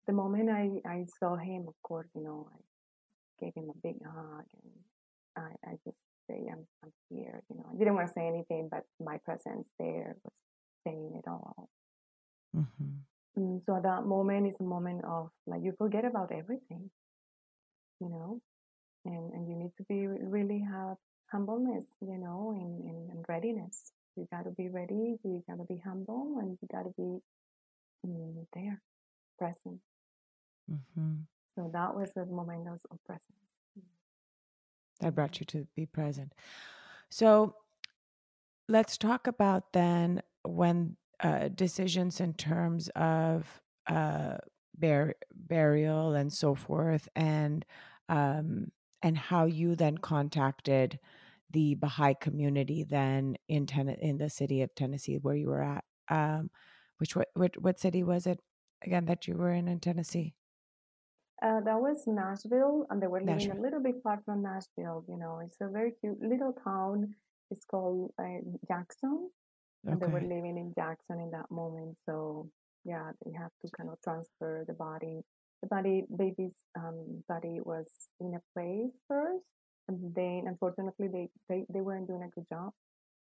[0.07, 3.95] the moment I, I saw him, of course, you know, I gave him a big
[4.03, 4.71] hug and
[5.65, 5.97] I, I just
[6.29, 7.41] say, I'm, I'm here.
[7.49, 10.33] You know, I didn't want to say anything, but my presence there was
[10.85, 11.69] saying it all.
[12.55, 13.39] Mm-hmm.
[13.39, 16.89] Mm, so that moment is a moment of like you forget about everything,
[17.99, 18.39] you know,
[19.03, 20.95] and and you need to be really have
[21.31, 23.91] humbleness, you know, and, and, and readiness.
[24.15, 25.17] You got to be ready.
[25.23, 27.19] You got to be humble, and you got to be
[28.07, 28.81] mm, there,
[29.37, 29.81] present.
[30.71, 31.13] Mm-hmm.
[31.55, 33.23] So that was the moment of presence.
[35.01, 36.33] That brought you to be present.
[37.09, 37.55] So
[38.67, 44.37] let's talk about then when uh, decisions in terms of uh,
[44.77, 47.65] bur- burial and so forth, and
[48.09, 50.99] um, and how you then contacted
[51.51, 55.83] the Baha'i community then in ten- in the city of Tennessee where you were at.
[56.09, 56.49] Um,
[56.97, 58.39] which what, what what city was it
[58.83, 60.33] again that you were in in Tennessee?
[61.43, 63.59] Uh, that was Nashville, and they were living Nashville.
[63.59, 65.03] a little bit far from Nashville.
[65.07, 67.13] You know, it's a very cute little town.
[67.51, 69.29] It's called uh, Jackson,
[69.85, 71.97] and they were living in Jackson in that moment.
[72.05, 72.49] So
[72.85, 75.21] yeah, they have to kind of transfer the body.
[75.61, 77.87] The body, baby's um, body was
[78.19, 79.43] in a place first,
[79.87, 82.71] and then unfortunately they, they, they weren't doing a good job.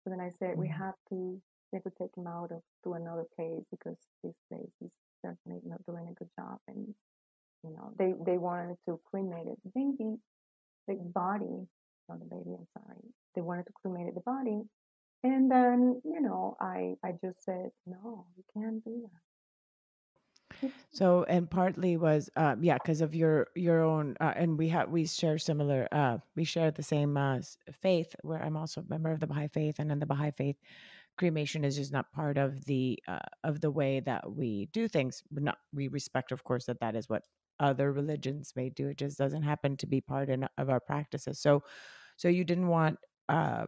[0.03, 0.61] So then I said mm-hmm.
[0.61, 1.41] we have to
[1.73, 5.61] we have to take him out of to another place because this place is certainly
[5.65, 6.95] not doing a good job and
[7.65, 9.59] you know, they, they wanted to cremate it.
[9.65, 10.17] The baby,
[10.87, 11.67] the body,
[12.09, 13.01] not the baby, I'm sorry.
[13.35, 14.61] They wanted to cremate the body.
[15.23, 19.24] And then, you know, I, I just said, no, you can't do that.
[20.91, 24.89] So, and partly was, um, yeah, because of your your own, uh, and we have
[24.91, 27.41] we share similar, uh, we share the same uh,
[27.73, 28.15] faith.
[28.23, 30.57] Where I'm also a member of the Baha'i faith, and in the Baha'i faith,
[31.19, 35.23] cremation is just not part of the uh, of the way that we do things.
[35.31, 37.23] Not we respect, of course, that that is what
[37.61, 38.89] other religions may do.
[38.89, 41.39] It just doesn't happen to be part in, of our practices.
[41.41, 41.63] So,
[42.17, 42.99] so you didn't want
[43.29, 43.67] uh,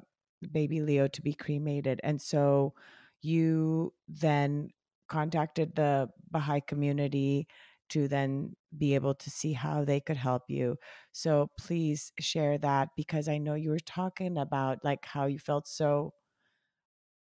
[0.52, 2.74] baby Leo to be cremated, and so
[3.22, 4.70] you then
[5.08, 7.46] contacted the Baha'i community
[7.88, 10.76] to then be able to see how they could help you.
[11.12, 15.68] So please share that because I know you were talking about like how you felt
[15.68, 16.12] so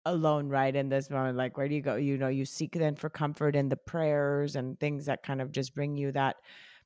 [0.06, 2.96] alone right in this moment like where do you go you know you seek then
[2.96, 6.38] for comfort in the prayers and things that kind of just bring you that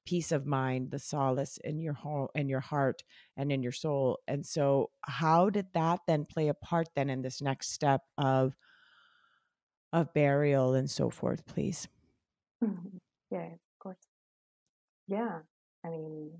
[0.05, 3.03] peace of mind the solace in your whole in your heart
[3.37, 7.21] and in your soul and so how did that then play a part then in
[7.21, 8.53] this next step of
[9.93, 11.87] of burial and so forth please
[12.63, 12.97] mm-hmm.
[13.31, 14.07] yeah of course
[15.07, 15.39] yeah
[15.85, 16.31] i mean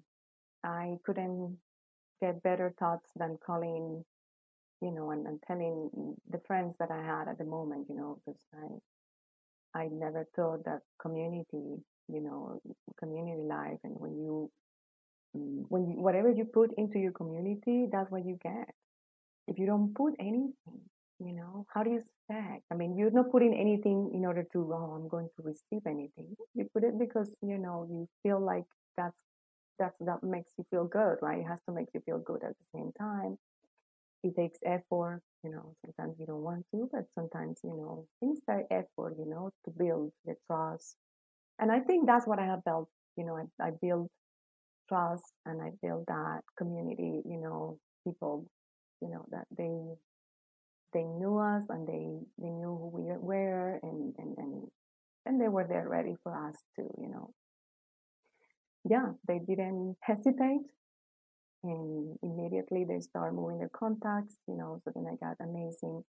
[0.63, 1.57] i couldn't
[2.21, 4.03] get better thoughts than calling
[4.81, 5.89] you know, and, and telling
[6.29, 8.39] the friends that I had at the moment, you know, because
[9.73, 12.61] I, I never thought that community, you know,
[12.99, 14.51] community life, and when you,
[15.35, 18.69] mm, when you, whatever you put into your community, that's what you get.
[19.47, 20.53] If you don't put anything,
[21.19, 22.63] you know, how do you expect?
[22.71, 26.35] I mean, you're not putting anything in order to, oh, I'm going to receive anything.
[26.53, 28.65] You put it because, you know, you feel like
[28.97, 29.15] that's,
[29.79, 31.39] that's, that makes you feel good, right?
[31.39, 33.37] It has to make you feel good at the same time
[34.23, 38.39] it takes effort you know sometimes you don't want to but sometimes you know things
[38.49, 40.95] take effort you know to build the trust
[41.59, 44.09] and i think that's what i have built you know i, I built
[44.89, 48.45] trust and i build that community you know people
[49.01, 49.79] you know that they
[50.95, 52.07] they knew us and they
[52.39, 54.53] they knew who we were and and and,
[55.27, 57.29] and they were there ready for us to you know
[58.89, 60.65] yeah they didn't hesitate
[61.65, 66.03] and immediately they start moving their contacts, you know, so then I got amazing,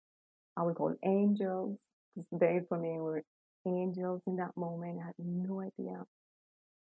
[0.56, 1.78] I would call angels.
[2.32, 3.22] They for me were
[3.66, 4.98] angels in that moment.
[5.02, 6.04] I had no idea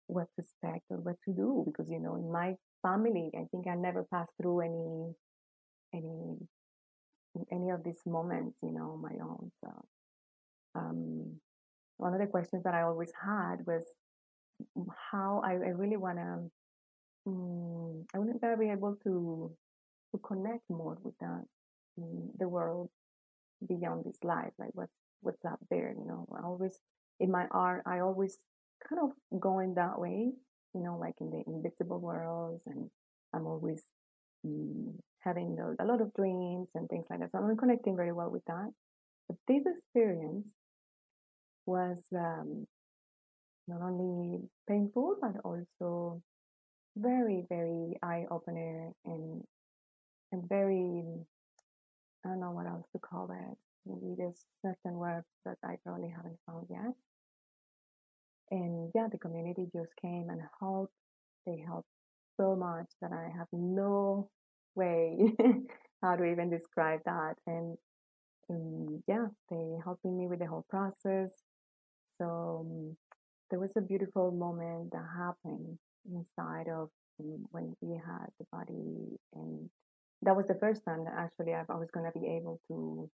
[0.06, 3.66] what to expect or what to do because, you know, in my family, I think
[3.66, 5.14] I never passed through any,
[5.94, 6.36] any,
[7.52, 9.50] any of these moments, you know, my own.
[9.62, 9.84] So,
[10.74, 11.40] um,
[11.96, 13.84] one of the questions that I always had was
[15.10, 16.50] how I, I really want to
[17.28, 19.52] mm, I want to be able to
[20.12, 21.44] to connect more with that
[21.98, 22.90] mm, the world
[23.66, 25.94] beyond this life, like what's what's up there.
[25.98, 26.78] You know, I always
[27.20, 28.38] in my art, I always
[28.88, 30.32] kind of going that way.
[30.74, 32.90] You know, like in the invisible worlds, and
[33.34, 33.82] I'm always
[35.20, 37.30] having a, a lot of dreams and things like that.
[37.32, 38.70] So I'm connecting very well with that.
[39.28, 40.48] But this experience
[41.66, 42.66] was um,
[43.66, 46.22] not only painful but also
[46.96, 49.42] very, very eye opener and
[50.32, 51.04] and very
[52.24, 53.58] I don't know what else to call it.
[53.86, 56.94] Maybe there's certain words that I probably haven't found yet.
[58.50, 60.92] And yeah, the community just came and helped.
[61.46, 61.88] They helped
[62.38, 64.30] so much that I have no
[64.74, 65.16] way
[66.02, 67.34] how to even describe that.
[67.46, 67.76] And
[68.50, 71.30] um, yeah, they helping me with the whole process.
[72.18, 72.96] So um,
[73.50, 75.78] there was a beautiful moment that happened
[76.10, 76.88] inside of
[77.20, 79.68] um, when we had the body, and
[80.22, 83.10] that was the first time that actually I, I was going to be able to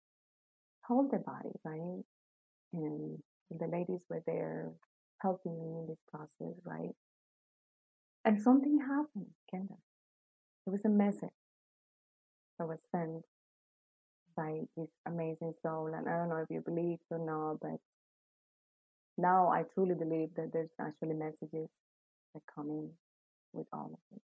[0.86, 2.04] hold the body, right?
[2.74, 3.18] And
[3.50, 4.70] the ladies were there
[5.22, 6.96] helping me in this process, right?
[8.24, 9.78] And something happened, Kendra.
[10.68, 11.30] It was a message
[12.60, 13.26] that was sent
[14.36, 15.88] by this amazing soul.
[15.96, 17.80] And I don't know if you believe or not, but
[19.18, 21.70] now I truly believe that there's actually messages
[22.34, 22.90] that come in
[23.54, 24.22] with all of it.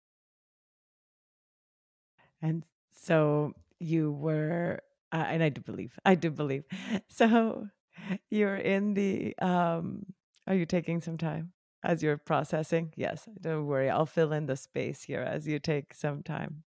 [2.42, 4.82] And so you were,
[5.12, 6.64] uh, and I do believe, I do believe.
[7.10, 7.68] So
[8.30, 10.06] you're in the, um,
[10.48, 11.54] are you taking some time
[11.84, 12.94] as you're processing?
[12.96, 13.90] Yes, don't worry.
[13.90, 16.64] I'll fill in the space here as you take some time.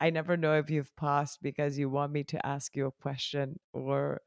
[0.00, 3.58] I never know if you've paused because you want me to ask you a question
[3.72, 4.20] or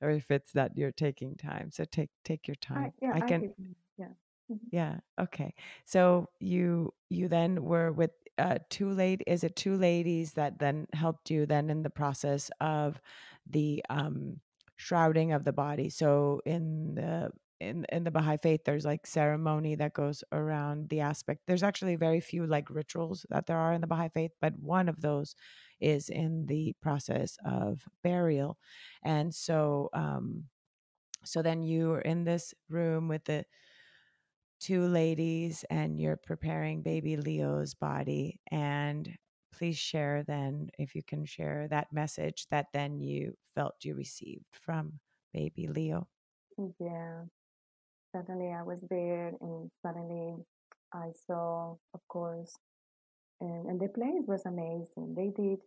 [0.00, 1.70] or if it's that you're taking time.
[1.72, 2.92] So take take your time.
[3.00, 3.64] I, yeah, I can I
[3.98, 4.06] yeah.
[4.50, 4.66] Mm-hmm.
[4.70, 5.54] yeah, okay.
[5.84, 10.86] So you you then were with uh two late is it two ladies that then
[10.92, 13.00] helped you then in the process of
[13.50, 14.40] the um
[14.76, 15.90] shrouding of the body.
[15.90, 17.30] So in the
[17.60, 21.42] in in the Baha'i faith, there's like ceremony that goes around the aspect.
[21.46, 24.88] There's actually very few like rituals that there are in the Baha'i faith, but one
[24.88, 25.34] of those
[25.80, 28.58] is in the process of burial,
[29.04, 30.44] and so um,
[31.24, 33.44] so then you are in this room with the
[34.60, 39.16] two ladies, and you're preparing baby Leo's body, and
[39.52, 44.46] please share then if you can share that message that then you felt you received
[44.52, 45.00] from
[45.32, 46.06] baby Leo.
[46.80, 47.24] Yeah
[48.18, 50.34] suddenly I was there and suddenly
[50.92, 52.52] I saw, of course,
[53.40, 55.14] and, and the place was amazing.
[55.16, 55.58] They did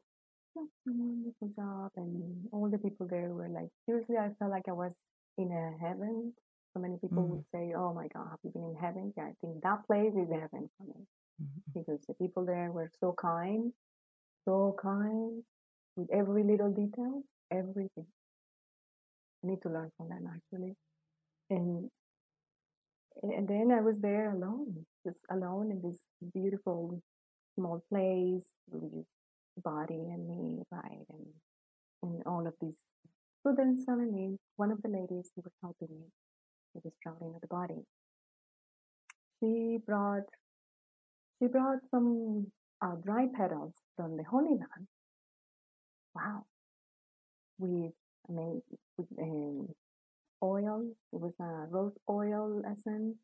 [0.57, 4.73] a wonderful job, and all the people there were like, seriously, I felt like I
[4.73, 4.93] was
[5.37, 6.33] in a heaven.
[6.73, 7.31] So many people mm-hmm.
[7.35, 9.13] would say, Oh my God, have you been in heaven?
[9.17, 11.05] Yeah, I think that place is heaven for me
[11.41, 11.79] mm-hmm.
[11.79, 13.73] because the people there were so kind,
[14.45, 15.43] so kind
[15.97, 18.07] with every little detail, everything.
[19.43, 20.75] I need to learn from them actually.
[21.49, 21.89] And
[23.23, 25.99] and then I was there alone, just alone in this
[26.33, 27.01] beautiful
[27.55, 29.05] small place with this
[29.63, 31.25] body and me, right, and
[32.03, 32.79] and all of these.
[33.43, 36.05] So then suddenly, one of the ladies who was helping me
[36.73, 37.85] with the shrouding of the body,
[39.39, 40.29] she brought
[41.39, 42.47] she brought some
[42.81, 44.87] uh, dry petals from the Holy Land.
[46.15, 46.45] Wow,
[47.59, 47.93] with
[48.29, 48.61] I mean,
[48.97, 49.67] with um,
[50.43, 50.85] oil.
[51.13, 53.17] It was a rose oil essence.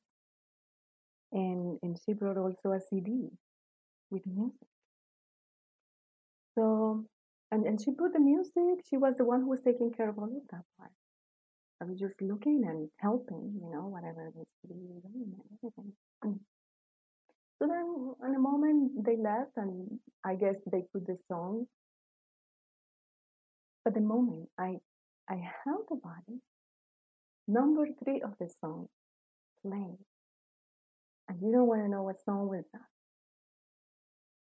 [1.31, 3.29] And, and she brought also a CD
[4.09, 4.67] with music.
[6.55, 7.05] So,
[7.51, 8.85] and, and she put the music.
[8.89, 10.91] She was the one who was taking care of all of that part.
[11.81, 15.93] I was just looking and helping, you know, whatever needs to be done and everything.
[17.59, 21.65] So then, in a moment, they left, and I guess they put the song.
[23.83, 24.77] But the moment I
[25.29, 26.41] I held the body,
[27.47, 28.87] Number three of the song,
[29.61, 29.97] Play.
[31.29, 32.81] And you don't want to know what song was that?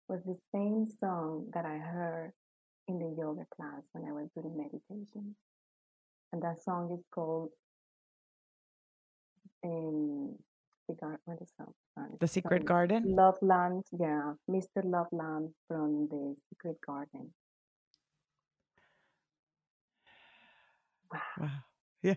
[0.07, 2.31] Was the same song that I heard
[2.87, 5.35] in the yoga class when I was doing meditation.
[6.31, 7.49] And that song is called
[9.63, 10.35] um,
[10.87, 11.67] the gar- what is that?
[11.95, 12.11] Sorry.
[12.19, 12.65] The Secret Sorry.
[12.65, 13.15] Garden?
[13.15, 14.33] Love Land, yeah.
[14.49, 14.83] Mr.
[14.83, 17.33] Love Land from the Secret Garden.
[21.11, 21.19] Wow.
[21.39, 21.49] wow.
[22.03, 22.15] Yeah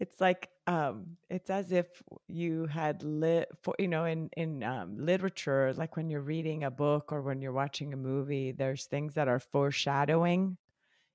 [0.00, 1.86] it's like um it's as if
[2.28, 6.70] you had lit for you know in in um, literature like when you're reading a
[6.70, 10.56] book or when you're watching a movie there's things that are foreshadowing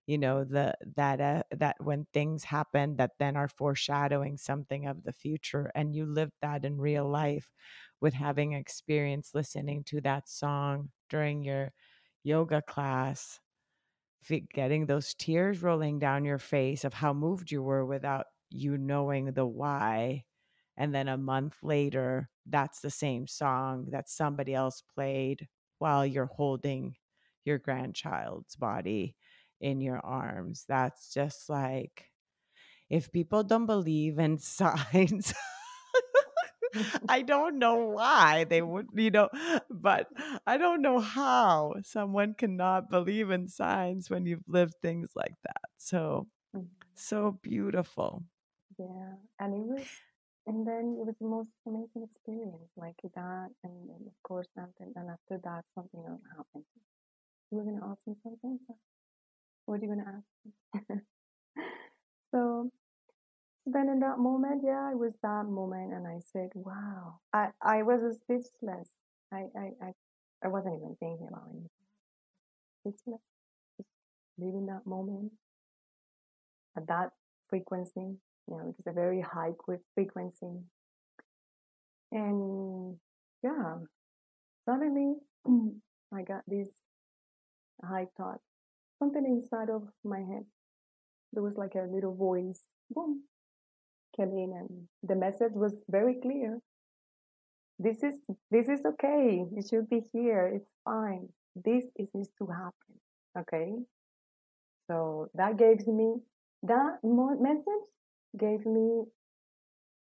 [0.07, 5.03] you know the that uh, that when things happen that then are foreshadowing something of
[5.03, 7.51] the future and you lived that in real life
[8.01, 11.71] with having experience listening to that song during your
[12.23, 13.39] yoga class
[14.53, 19.31] getting those tears rolling down your face of how moved you were without you knowing
[19.33, 20.23] the why
[20.77, 25.47] and then a month later that's the same song that somebody else played
[25.77, 26.95] while you're holding
[27.45, 29.15] your grandchild's body
[29.61, 32.09] in your arms that's just like
[32.89, 35.33] if people don't believe in signs
[37.09, 39.29] I don't know why they would, you know,
[39.69, 40.07] but
[40.45, 45.69] I don't know how someone cannot believe in signs when you've lived things like that.
[45.77, 46.67] So, mm-hmm.
[46.95, 48.23] so beautiful.
[48.79, 49.87] Yeah, and it was,
[50.47, 54.93] and then it was the most amazing experience, like that, and, and of course, something,
[54.95, 56.65] and after that, something else happened.
[57.51, 58.59] You were gonna ask me something.
[58.67, 58.75] So
[59.65, 61.01] what are you gonna ask me?
[62.31, 62.71] so
[63.65, 67.83] then, in that moment, yeah, it was that moment, and I said, "Wow!" I I
[67.83, 68.89] was speechless.
[69.31, 69.91] I I I,
[70.43, 71.69] I wasn't even thinking about anything.
[72.81, 73.21] Speechless,
[73.77, 73.89] just
[74.37, 75.33] living that moment
[76.75, 77.11] at that
[77.49, 78.17] frequency.
[78.49, 79.51] You know, it's a very high
[79.93, 80.63] frequency.
[82.11, 82.97] And
[83.43, 83.75] yeah,
[84.65, 85.13] suddenly
[86.13, 86.69] I got this
[87.83, 88.39] high thought.
[88.97, 90.45] Something inside of my head.
[91.31, 93.23] There was like a little voice, boom,
[94.17, 96.59] came in, and the message was very clear.
[97.77, 98.15] This is
[98.49, 99.45] this is okay.
[99.55, 100.51] You should be here.
[100.55, 101.29] It's fine.
[101.55, 102.95] This is needs to happen.
[103.37, 103.73] Okay.
[104.89, 106.15] So that gives me
[106.63, 107.85] that message
[108.37, 109.03] gave me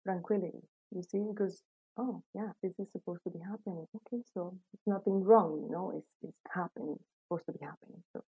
[0.05, 0.63] tranquility.
[0.91, 1.61] You see, because
[1.97, 3.85] oh yeah, this is supposed to be happening.
[3.95, 8.03] Okay, so it's nothing wrong, you know, it's it's happening, it's supposed to be happening.
[8.13, 8.23] So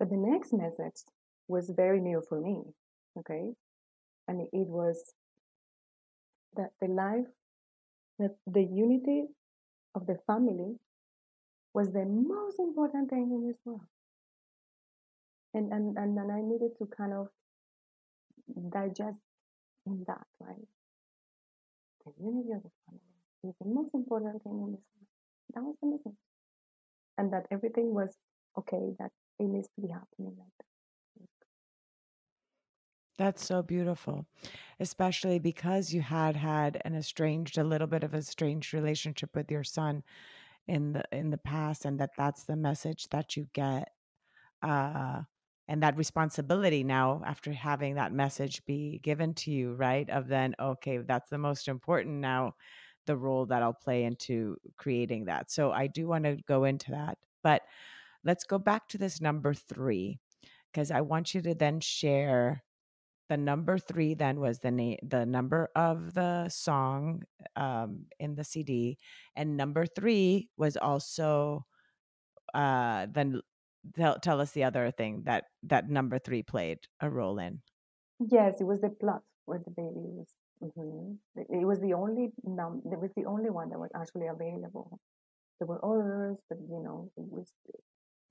[0.00, 1.04] but the next message
[1.46, 2.62] was very new for me.
[3.18, 3.52] Okay.
[4.26, 5.12] And it was
[6.56, 7.26] that the life
[8.18, 9.24] that the unity
[9.94, 10.76] of the family
[11.74, 13.82] was the most important thing in this world.
[15.52, 17.28] And and, and then I needed to kind of
[18.70, 19.20] digest
[19.86, 20.68] in that, right?
[22.04, 23.00] The unity of the family
[23.44, 25.08] is the most important thing in this world.
[25.54, 26.18] That was the message.
[27.18, 28.14] And that everything was
[28.58, 30.70] okay, that it needs to be happening like that.
[33.18, 34.24] That's so beautiful,
[34.80, 39.50] especially because you had had an estranged, a little bit of a estranged relationship with
[39.50, 40.02] your son
[40.66, 43.90] in the in the past, and that that's the message that you get.
[44.62, 45.22] Uh,
[45.70, 50.52] and that responsibility now after having that message be given to you right of then
[50.60, 52.52] okay that's the most important now
[53.06, 55.50] the role that i'll play into creating that.
[55.50, 57.62] So i do want to go into that but
[58.24, 60.18] let's go back to this number three
[60.72, 62.64] because i want you to then share
[63.28, 67.22] the number three then was the name the number of the song
[67.54, 68.98] um, in the cd
[69.36, 71.64] and number three was also
[72.54, 73.40] uh then
[73.96, 77.60] tell tell us the other thing that that number three played a role in.
[78.18, 80.28] Yes, it was the plot where the baby was.
[80.62, 81.14] Mm-hmm.
[81.36, 82.82] It was the only num.
[82.84, 85.00] It was the only one that was actually available.
[85.58, 87.50] There were others, but you know it was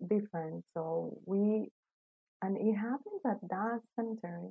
[0.07, 0.63] different.
[0.73, 1.69] So we,
[2.41, 4.49] and it happens that that center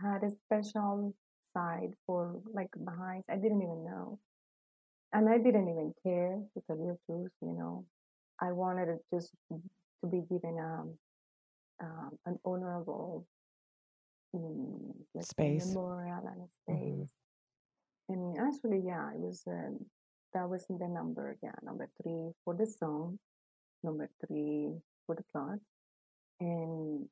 [0.00, 1.14] had a special
[1.54, 3.24] side for like behind.
[3.28, 4.18] I didn't even know,
[5.12, 7.32] and I didn't even care to tell you the truth.
[7.42, 7.84] You know,
[8.42, 10.94] I wanted it just to be given um,
[11.80, 13.24] um, an honorable
[14.34, 17.14] um, space, memorial and space.
[18.10, 18.14] Mm-hmm.
[18.14, 19.70] And actually, yeah, it was uh,
[20.34, 23.18] that was the number, yeah, number three for the song,
[23.84, 24.72] number three
[25.06, 25.58] for the plot,
[26.40, 27.06] and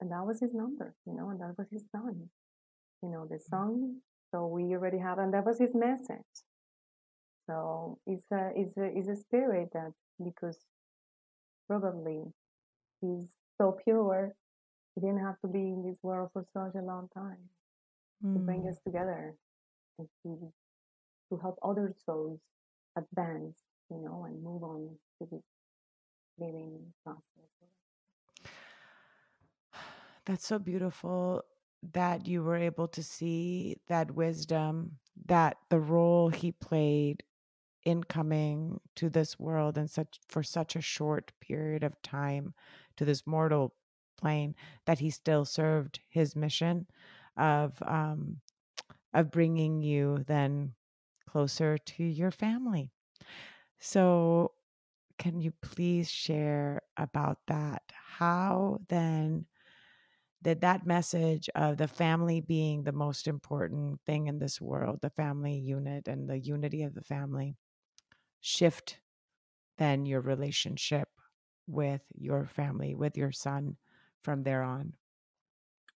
[0.00, 2.30] and that was his number, you know, and that was his song,
[3.02, 3.54] you know, the mm-hmm.
[3.54, 3.96] song.
[4.32, 6.24] So we already have, and that was his message.
[7.50, 9.92] So it's a it's a it's a spirit that
[10.22, 10.56] because
[11.66, 12.22] probably
[13.00, 13.26] he's
[13.58, 14.36] so pure
[14.94, 17.42] he didn't have to be in this world for such a long time
[18.24, 18.34] mm.
[18.34, 18.84] to bring us mm.
[18.84, 19.34] together
[19.98, 20.52] and to
[21.28, 22.38] to help other souls
[22.96, 23.58] advance
[23.90, 24.88] you know and move on
[25.18, 25.42] to this
[26.38, 28.52] living process
[30.24, 31.42] that's so beautiful
[31.92, 34.92] that you were able to see that wisdom
[35.26, 37.24] that the role he played
[37.84, 42.54] in coming to this world and such for such a short period of time
[42.96, 43.74] to this mortal
[44.18, 44.54] plane
[44.86, 46.86] that he still served his mission
[47.36, 48.36] of um,
[49.14, 50.72] of bringing you then
[51.28, 52.90] closer to your family.
[53.78, 54.52] So,
[55.18, 57.82] can you please share about that?
[58.18, 59.46] How then
[60.42, 65.10] did that message of the family being the most important thing in this world, the
[65.10, 67.56] family unit and the unity of the family,
[68.40, 68.98] shift
[69.78, 71.08] then your relationship
[71.66, 73.76] with your family, with your son
[74.22, 74.92] from there on?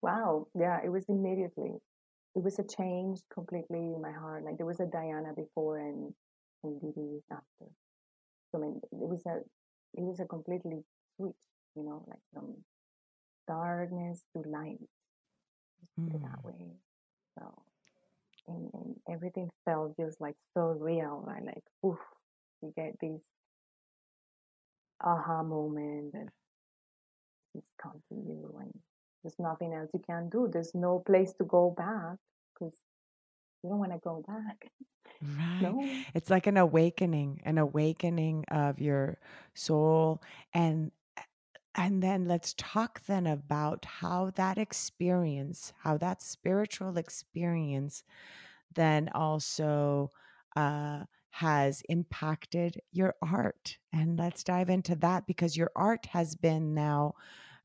[0.01, 0.47] Wow.
[0.55, 1.71] Yeah, it was immediately.
[2.35, 4.43] It was a change completely in my heart.
[4.43, 6.13] Like there was a Diana before and
[6.63, 7.71] and Didi after.
[8.51, 9.37] So I mean, it was a
[9.95, 10.83] it was a completely
[11.15, 11.35] switch,
[11.75, 12.55] you know, like from
[13.47, 14.79] darkness to light.
[15.99, 16.21] Mm.
[16.21, 16.71] that way.
[17.37, 17.63] So
[18.47, 21.43] and, and everything felt just like so real, right?
[21.43, 21.99] Like oof,
[22.63, 23.21] you get this
[25.01, 26.27] aha moment that
[27.53, 28.71] just come to you and
[29.23, 30.49] there's nothing else you can do.
[30.51, 32.17] There's no place to go back
[32.53, 32.77] because
[33.63, 34.69] you don't want to go back.
[35.21, 35.61] Right.
[35.61, 35.87] No.
[36.13, 39.19] It's like an awakening, an awakening of your
[39.53, 40.21] soul
[40.53, 40.91] and
[41.75, 48.03] and then let's talk then about how that experience, how that spiritual experience
[48.75, 50.11] then also
[50.55, 51.03] uh,
[51.33, 53.79] has impacted your art.
[53.91, 57.15] And let's dive into that because your art has been now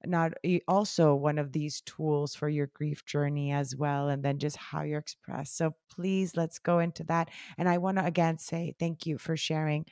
[0.07, 0.33] not
[0.67, 4.83] also one of these tools for your grief journey as well and then just how
[4.83, 9.07] you're expressed so please let's go into that and i want to again say thank
[9.07, 9.85] you for sharing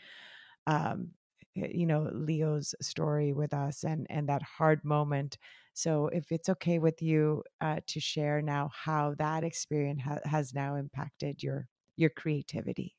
[0.68, 1.08] um
[1.54, 5.38] you know leo's story with us and and that hard moment
[5.74, 10.54] so if it's okay with you uh, to share now how that experience ha- has
[10.54, 11.66] now impacted your
[11.96, 12.94] your creativity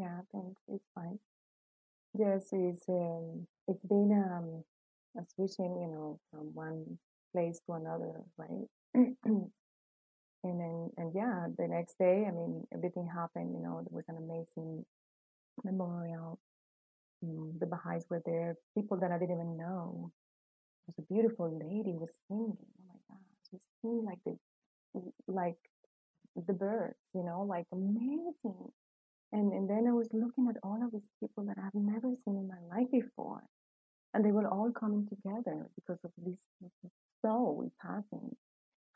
[0.00, 1.18] yeah thanks it's fine
[2.18, 4.64] yes it's um, it's been um
[5.34, 6.98] switching you know from one
[7.32, 9.50] place to another right and
[10.44, 14.16] then and yeah the next day i mean everything happened you know there was an
[14.16, 14.84] amazing
[15.64, 16.38] memorial
[17.24, 20.12] Mm, the Baha'is were there, people that I didn't even know.
[20.86, 22.56] There was a beautiful lady was singing.
[22.58, 24.38] Oh my God, she was singing like the
[25.28, 25.58] like
[26.46, 28.72] the birds, you know, like amazing.
[29.32, 32.36] And and then I was looking at all of these people that I've never seen
[32.36, 33.42] in my life before,
[34.12, 36.38] and they were all coming together because of this
[37.22, 38.34] soul we're passing.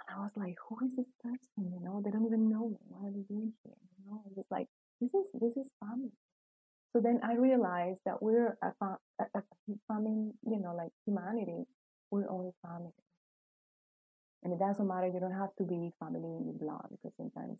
[0.08, 1.70] And I was like, who is this person?
[1.72, 2.78] You know, they don't even know me.
[2.88, 3.78] What are they doing here?
[3.98, 4.66] You know, it was like
[5.00, 6.12] this is this is family.
[6.92, 9.42] So then I realized that we're a, a, a
[9.88, 11.64] family, you know, like humanity,
[12.10, 12.92] we're all family.
[14.44, 17.58] And it doesn't matter, you don't have to be family in blood because sometimes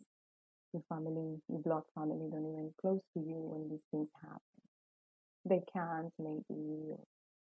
[0.75, 4.59] your family, your blood family don't even close to you when these things happen.
[5.47, 6.95] They can't maybe,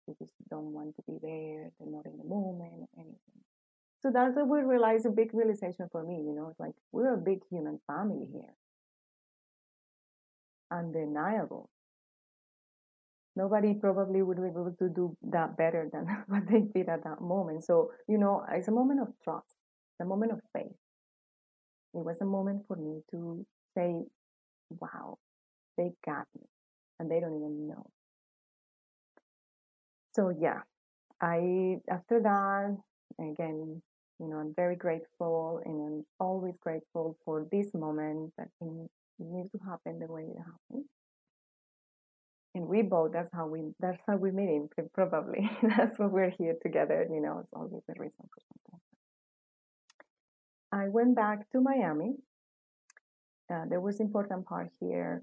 [0.06, 3.42] they just don't want to be there, they're not in the moment anything.
[4.02, 7.14] So that's what we realize a big realization for me, you know, it's like we're
[7.14, 8.54] a big human family here.
[10.70, 11.70] Undeniable
[13.36, 17.20] nobody probably would be able to do that better than what they did at that
[17.20, 17.64] moment.
[17.64, 19.54] So, you know, it's a moment of trust,
[20.00, 20.72] a moment of faith.
[21.96, 24.02] It was a moment for me to say,
[24.80, 25.18] wow,
[25.78, 26.46] they got me,
[27.00, 27.86] and they don't even know.
[30.14, 30.60] So, yeah,
[31.20, 32.76] I, after that,
[33.20, 33.82] again,
[34.20, 39.50] you know, I'm very grateful and I'm always grateful for this moment that it needs
[39.52, 40.86] to happen the way it happened.
[42.54, 45.50] And we both that's how we that's how we meet him probably.
[45.62, 48.80] That's why we're here together you know it's always a reason for something
[50.76, 52.14] i went back to miami
[53.52, 55.22] uh, there was important part here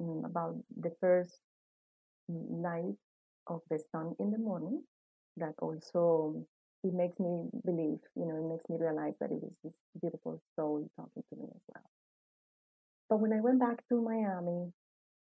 [0.00, 1.40] um, about the first
[2.28, 2.96] night
[3.46, 4.82] of the sun in the morning
[5.36, 6.46] that also
[6.82, 10.40] it makes me believe you know it makes me realize that it is this beautiful
[10.56, 11.90] soul talking to me as well
[13.08, 14.72] but when i went back to miami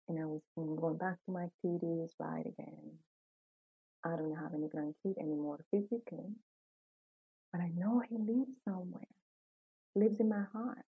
[0.08, 2.98] and I was going back to my activities right again.
[4.04, 6.32] I don't have any grandkid anymore physically,
[7.52, 9.12] but I know he lives somewhere,
[9.98, 10.84] lives in my heart.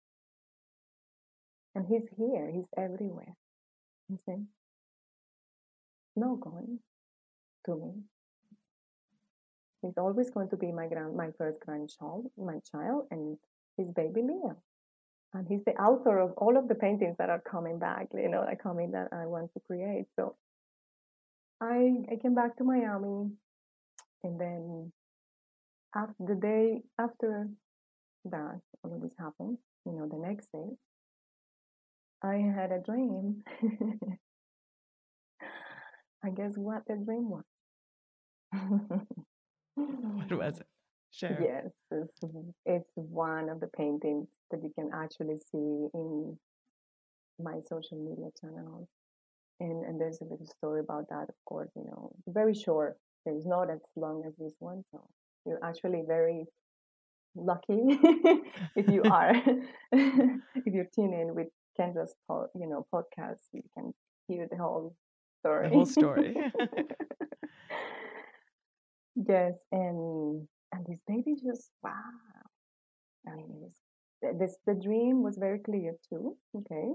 [1.74, 3.36] And he's here, he's everywhere.
[4.08, 4.44] You see?
[6.14, 6.78] No going
[7.66, 7.92] to me.
[9.82, 13.36] He's always going to be my grand my first grandchild, my child, and
[13.76, 14.56] his baby Leo
[15.36, 18.44] and he's the author of all of the paintings that are coming back you know
[18.44, 20.34] that coming that i want to create so
[21.60, 23.30] i i came back to miami
[24.24, 24.92] and then
[25.94, 27.48] after the day after
[28.30, 30.68] that all of this happened you know the next day
[32.22, 33.42] i had a dream
[36.24, 37.44] i guess what the dream was
[39.74, 40.66] what was it
[41.16, 41.38] Sure.
[41.40, 42.12] Yes, it's,
[42.66, 46.38] it's one of the paintings that you can actually see in
[47.42, 48.88] my social media channels.
[49.60, 52.98] And, and there's a little story about that, of course, you know, very short.
[53.24, 54.84] It's not as long as this one.
[54.92, 55.08] So
[55.46, 56.44] you're actually very
[57.36, 57.78] lucky
[58.76, 59.34] if you are,
[59.92, 62.14] if you're tuning in with Kendra's,
[62.54, 63.92] you know, podcast, you can
[64.28, 64.94] hear the whole
[65.40, 65.68] story.
[65.68, 66.36] The whole story.
[69.14, 69.54] yes.
[69.72, 71.92] And and this baby just wow.
[73.28, 73.70] I mean,
[74.38, 76.36] this the dream was very clear too.
[76.56, 76.92] Okay,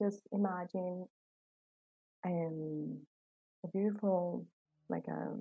[0.00, 1.06] just imagine
[2.24, 2.98] um,
[3.64, 4.46] a beautiful
[4.88, 5.36] like a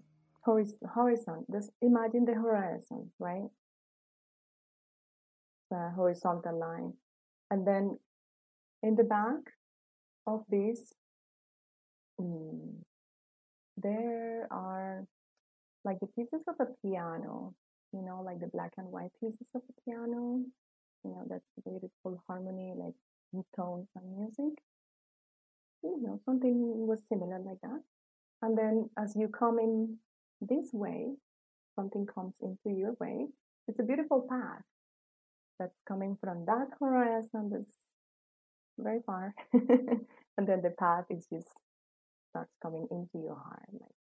[0.46, 1.46] horizon.
[1.52, 3.50] Just imagine the horizon, right?
[5.70, 6.94] The horizontal line,
[7.52, 8.00] and then
[8.82, 9.54] in the back
[10.26, 10.94] of this,
[12.18, 12.86] um,
[13.78, 15.06] there are
[15.86, 17.54] like the pieces of a piano
[17.92, 20.44] you know, like the black and white pieces of a piano.
[21.04, 22.94] You know, that's beautiful harmony, like
[23.56, 24.60] tones and music.
[25.84, 27.82] You know, something was similar like that.
[28.42, 29.98] And then as you come in
[30.42, 31.16] this way,
[31.76, 33.28] something comes into your way.
[33.68, 34.64] It's a beautiful path
[35.60, 37.78] that's coming from that horizon that's
[38.78, 39.34] very far.
[39.54, 41.50] and then the path is just
[42.30, 43.92] starts coming into your heart, like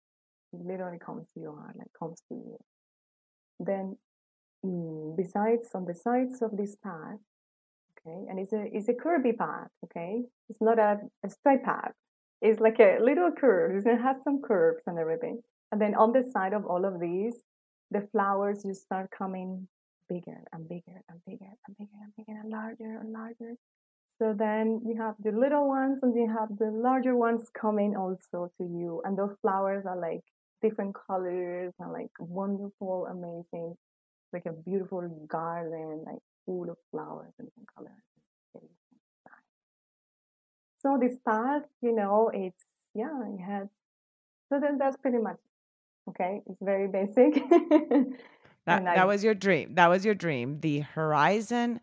[0.53, 2.57] it literally comes to your heart, like comes to you.
[3.59, 3.97] Then
[4.65, 7.19] mm, besides on the sides of this path,
[7.99, 10.23] okay, and it's a it's a curvy path, okay?
[10.49, 11.91] It's not a, a straight path.
[12.41, 13.85] It's like a little curve.
[13.85, 15.41] It has some curves and everything.
[15.71, 17.35] And then on the side of all of these,
[17.91, 19.67] the flowers just start coming
[20.09, 23.53] bigger and bigger and bigger and bigger and bigger and larger and larger.
[24.19, 28.51] So then you have the little ones and you have the larger ones coming also
[28.57, 29.01] to you.
[29.05, 30.21] And those flowers are like
[30.61, 33.75] different colors and like wonderful, amazing,
[34.33, 38.03] like a beautiful garden, like full of flowers and different colors.
[40.81, 43.67] So this path, you know, it's yeah, it has.
[44.49, 45.37] So then that's pretty much
[46.09, 46.41] okay.
[46.47, 47.43] It's very basic.
[48.69, 49.75] that, I, that was your dream.
[49.75, 50.59] That was your dream.
[50.59, 51.79] The horizon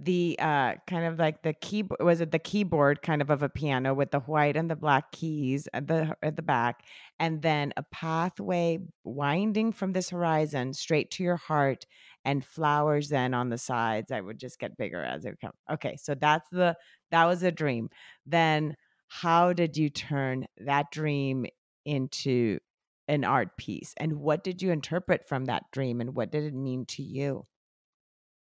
[0.00, 3.48] the uh kind of like the keyboard was it the keyboard kind of of a
[3.48, 6.84] piano with the white and the black keys at the at the back
[7.18, 11.84] and then a pathway winding from this horizon straight to your heart
[12.24, 15.96] and flowers then on the sides i would just get bigger as it come okay
[15.96, 16.76] so that's the
[17.10, 17.90] that was a dream
[18.24, 18.76] then
[19.08, 21.44] how did you turn that dream
[21.84, 22.60] into
[23.08, 26.54] an art piece and what did you interpret from that dream and what did it
[26.54, 27.46] mean to you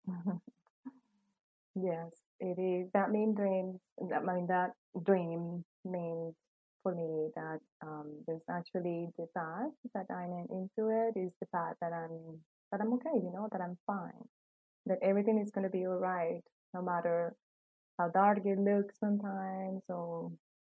[1.75, 2.89] Yes, it is.
[2.93, 3.79] That mean dreams.
[4.09, 4.71] That I mean that
[5.03, 6.35] dream means
[6.83, 11.75] for me that um, there's actually the path that I'm into it is the path
[11.81, 12.39] that I'm
[12.71, 13.15] that I'm okay.
[13.15, 14.27] You know that I'm fine.
[14.87, 16.41] That everything is going to be all right,
[16.73, 17.35] no matter
[17.99, 20.31] how dark it looks sometimes or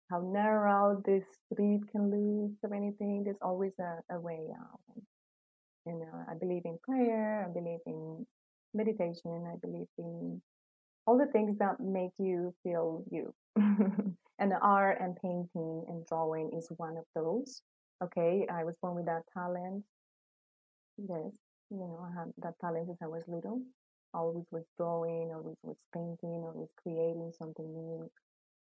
[0.09, 3.23] how narrow this street can look or anything.
[3.23, 4.79] There's always a, a way out.
[5.85, 7.45] You uh, know, I believe in prayer.
[7.47, 8.25] I believe in
[8.73, 9.47] meditation.
[9.51, 10.41] I believe in
[11.07, 13.33] all the things that make you feel you.
[13.55, 17.61] and the art and painting and drawing is one of those.
[18.03, 19.83] Okay, I was born with that talent.
[20.97, 21.33] Yes,
[21.69, 23.61] you know, I had that talent since I was little.
[24.13, 28.09] Always was drawing, always was painting, always creating something new.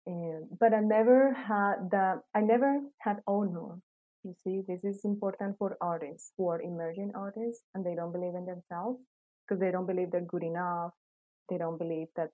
[0.06, 3.80] And, but I never had that, I never had honor.
[4.22, 8.34] You see, this is important for artists who are emerging artists and they don't believe
[8.34, 9.00] in themselves
[9.46, 10.92] because they don't believe they're good enough
[11.48, 12.30] they don't believe that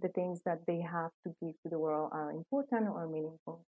[0.00, 3.64] the things that they have to give to the world are important or meaningful.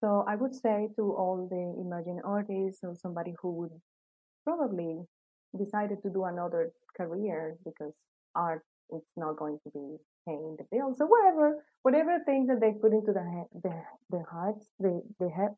[0.00, 3.72] So I would say to all the emerging artists or somebody who would
[4.44, 5.02] probably
[5.56, 7.92] decided to do another career because
[8.34, 8.62] art
[8.94, 12.92] is not going to be paying the bills or whatever, whatever things that they put
[12.92, 13.74] into the the,
[14.10, 15.56] the hearts, the, the heads,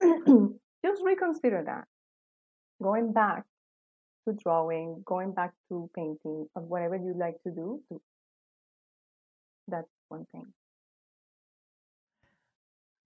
[0.84, 1.84] just reconsider that.
[2.82, 3.44] Going back
[4.26, 7.82] to drawing, going back to painting, or whatever you like to do.
[9.68, 10.46] That's one thing.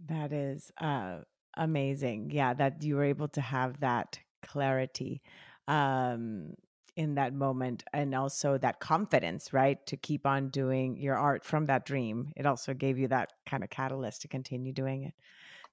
[0.06, 1.18] That is uh,
[1.56, 2.30] amazing.
[2.30, 5.22] Yeah, that you were able to have that clarity
[5.68, 6.54] um,
[6.96, 9.84] in that moment and also that confidence, right?
[9.86, 12.32] To keep on doing your art from that dream.
[12.36, 15.14] It also gave you that kind of catalyst to continue doing it.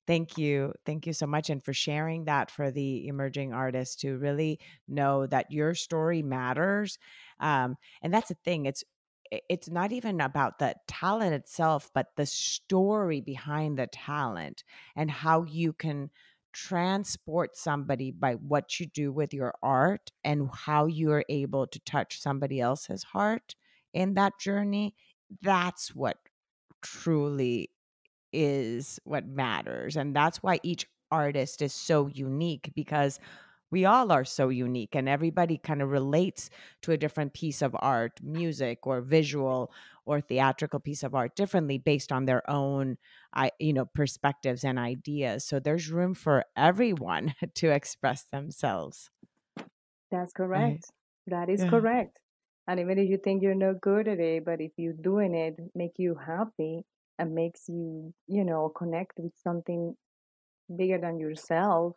[0.07, 0.74] Thank you.
[0.86, 1.49] Thank you so much.
[1.49, 6.97] And for sharing that for the emerging artists to really know that your story matters.
[7.39, 8.65] Um, and that's the thing.
[8.65, 8.84] It's
[9.49, 14.63] it's not even about the talent itself, but the story behind the talent
[14.95, 16.09] and how you can
[16.54, 21.80] transport somebody by what you do with your art and how you are able to
[21.80, 23.56] touch somebody else's heart
[23.93, 24.95] in that journey.
[25.41, 26.18] That's what
[26.82, 27.70] truly
[28.34, 29.97] is what matters.
[29.97, 33.20] And that's why each artist is so unique because
[33.72, 36.49] we all are so unique and everybody kind of relates
[36.82, 39.72] to a different piece of art, music or visual
[40.06, 42.97] or theatrical piece of art differently based on their own
[43.34, 45.45] I you know perspectives and ideas.
[45.45, 49.10] So there's room for everyone to express themselves.
[50.12, 50.62] That's correct.
[50.62, 50.86] Right.
[51.28, 51.70] That is yeah.
[51.70, 52.18] correct.
[52.68, 55.56] And even if you think you're not good at it, but if you're doing it,
[55.74, 56.84] make you happy,
[57.18, 59.95] and makes you, you know, connect with something
[60.76, 61.95] bigger than yourself,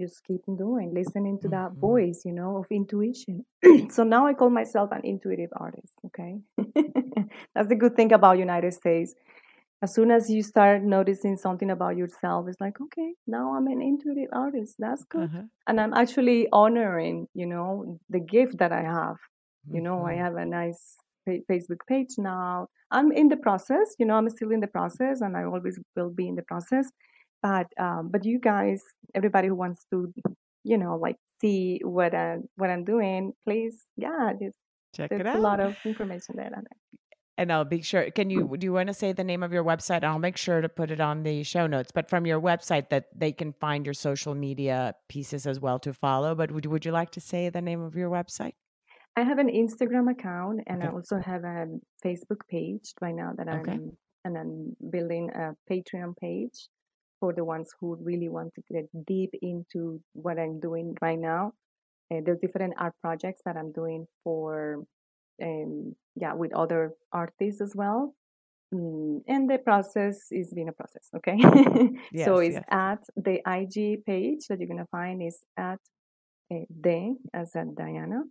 [0.00, 1.80] just keep doing, listening to that mm-hmm.
[1.80, 3.44] voice, you know, of intuition.
[3.90, 6.40] so now I call myself an intuitive artist, okay?
[7.54, 9.14] That's the good thing about United States.
[9.82, 13.82] as soon as you start noticing something about yourself, it's like, okay, now I'm an
[13.82, 14.76] intuitive artist.
[14.78, 15.24] That's good.
[15.24, 15.42] Uh-huh.
[15.66, 19.16] And I'm actually honoring, you know, the gift that I have.
[19.70, 20.18] You know, I Mhm.
[20.24, 22.68] have a nice fa- Facebook page now.
[22.90, 26.10] I'm in the process, you know, I'm still in the process and I always will
[26.10, 26.86] be in the process.
[27.42, 28.82] But um, but you guys,
[29.14, 30.12] everybody who wants to,
[30.64, 34.54] you know, like see what I what I'm doing, please, yeah, there's,
[34.94, 36.50] Check it a lot of information there.
[37.38, 38.10] And I'll be sure.
[38.10, 40.02] Can you do you want to say the name of your website?
[40.04, 41.90] I'll make sure to put it on the show notes.
[41.92, 45.92] But from your website, that they can find your social media pieces as well to
[45.92, 46.34] follow.
[46.34, 48.54] But would would you like to say the name of your website?
[49.16, 51.66] I have an Instagram account and I also have a
[52.04, 53.78] Facebook page right now that I'm Okay.
[54.24, 56.68] and I'm building a Patreon page
[57.20, 61.52] for the ones who really want to get deep into what I'm doing right now.
[62.12, 64.84] Uh, there's different art projects that I'm doing for
[65.42, 68.14] um yeah with other artists as well.
[68.74, 71.38] Mm, and the process is being a process, okay?
[72.24, 72.64] so it's yes.
[72.70, 75.78] at the IG page that you're gonna find is at
[76.52, 78.22] uh, de as in Diana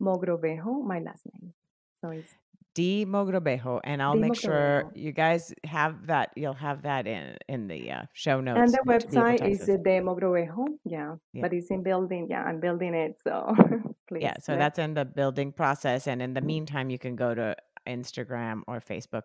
[0.00, 1.54] Mogrobejo, my last name.
[2.00, 2.34] So it's
[2.78, 6.26] D Mogrobejo, and I'll D make sure you guys have that.
[6.40, 7.24] You'll have that in
[7.54, 8.58] in the uh, show notes.
[8.62, 9.82] And the to be able website is access.
[9.88, 11.42] de Mogrobejo, yeah, Yeah.
[11.42, 12.22] but it's in building.
[12.30, 13.34] Yeah, I'm building it, so
[14.08, 14.22] please.
[14.26, 17.34] Yeah, so let- that's in the building process, and in the meantime, you can go
[17.34, 17.56] to
[17.96, 19.24] Instagram or Facebook.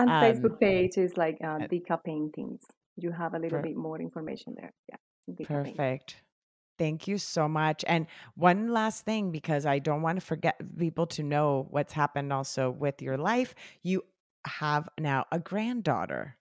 [0.00, 2.62] and um, Facebook page is like uh, uh, Dika Paintings.
[2.96, 4.72] You have a little Per- bit more information there.
[4.90, 5.00] Yeah,
[5.38, 6.14] Dika Paintings.
[6.78, 7.84] Thank you so much.
[7.86, 12.32] And one last thing, because I don't want to forget people to know what's happened
[12.32, 13.54] also with your life.
[13.82, 14.02] You
[14.46, 16.36] have now a granddaughter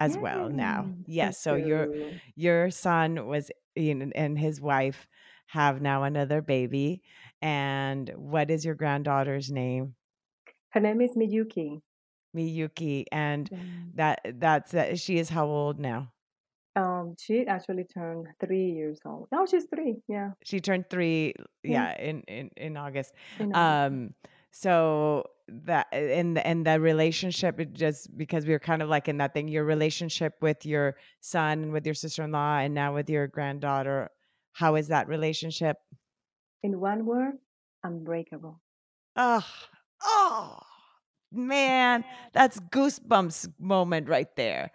[0.00, 0.90] as well now.
[1.06, 2.20] Yes, So your you.
[2.34, 5.06] your son was in, and his wife
[5.46, 7.02] have now another baby.
[7.42, 9.94] And what is your granddaughter's name?
[10.70, 11.82] Her name is Miyuki.
[12.36, 13.04] Miyuki.
[13.12, 13.50] And
[13.94, 16.12] that that's that she is how old now?
[16.76, 19.28] Um, she actually turned three years old.
[19.32, 19.96] No, she's three.
[20.08, 21.94] Yeah, She turned three, Yeah.
[21.98, 23.12] yeah, in in in August.
[23.38, 23.92] in August.
[23.92, 24.14] Um,
[24.52, 29.18] so that and and the relationship, it just because we were kind of like in
[29.18, 32.94] that thing, your relationship with your son and with your sister in law, and now
[32.94, 34.10] with your granddaughter,
[34.52, 35.76] how is that relationship?
[36.62, 37.34] in one word,
[37.84, 38.60] unbreakable.
[39.16, 39.44] Oh,
[40.04, 40.58] oh,
[41.32, 44.70] man, that's goosebumps moment right there.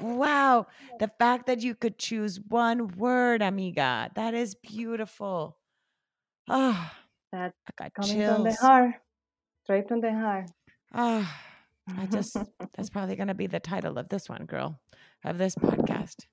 [0.00, 0.66] Wow,
[0.98, 5.56] the fact that you could choose one word, amiga, that is beautiful.
[6.48, 6.90] Oh,
[7.32, 8.94] That's I got coming from the heart,
[9.64, 10.50] straight from the heart.
[10.92, 11.40] Ah,
[11.96, 12.36] I just
[12.76, 14.80] that's probably gonna be the title of this one, girl,
[15.24, 16.26] of this podcast.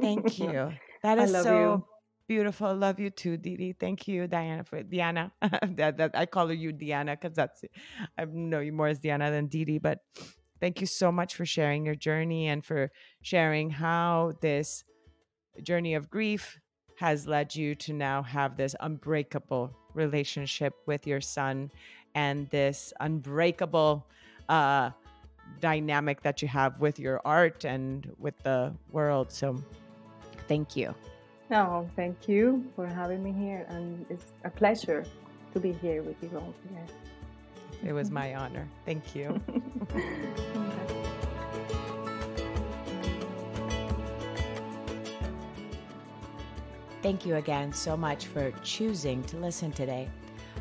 [0.00, 0.72] Thank you.
[1.02, 1.84] That is so you.
[2.28, 2.74] Beautiful.
[2.74, 3.72] Love you too, Didi.
[3.72, 5.32] Thank you, Diana, for Diana.
[5.40, 7.64] that, that I call you Diana because that's
[8.16, 9.78] I know you more as Diana than Didi.
[9.78, 10.00] But
[10.60, 14.84] thank you so much for sharing your journey and for sharing how this
[15.62, 16.60] journey of grief
[16.98, 21.70] has led you to now have this unbreakable relationship with your son
[22.14, 24.06] and this unbreakable
[24.48, 24.90] uh
[25.60, 29.56] dynamic that you have with your art and with the world so
[30.46, 30.94] thank you
[31.50, 35.04] No, thank you for having me here, and it's a pleasure
[35.54, 37.88] to be here with you all today.
[37.88, 39.40] it was my honor thank you
[47.00, 50.10] Thank you again so much for choosing to listen today.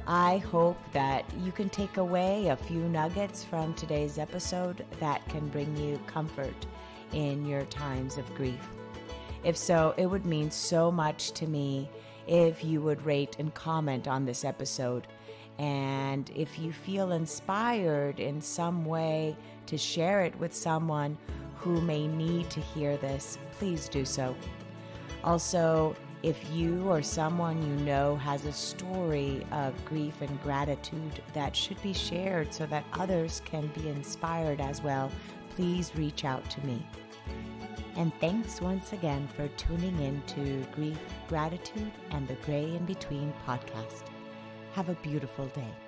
[0.05, 5.47] I hope that you can take away a few nuggets from today's episode that can
[5.49, 6.55] bring you comfort
[7.11, 8.76] in your times of grief.
[9.47, 11.89] If so, it would mean so much to me
[12.27, 15.07] if you would rate and comment on this episode.
[15.57, 19.37] And if you feel inspired in some way
[19.67, 21.17] to share it with someone
[21.55, 24.35] who may need to hear this, please do so.
[25.23, 31.55] Also, if you or someone you know has a story of grief and gratitude that
[31.55, 35.09] should be shared so that others can be inspired as well,
[35.55, 36.85] please reach out to me.
[37.97, 43.33] And thanks once again for tuning in to Grief, Gratitude, and the Gray in Between
[43.45, 44.03] podcast.
[44.73, 45.86] Have a beautiful day.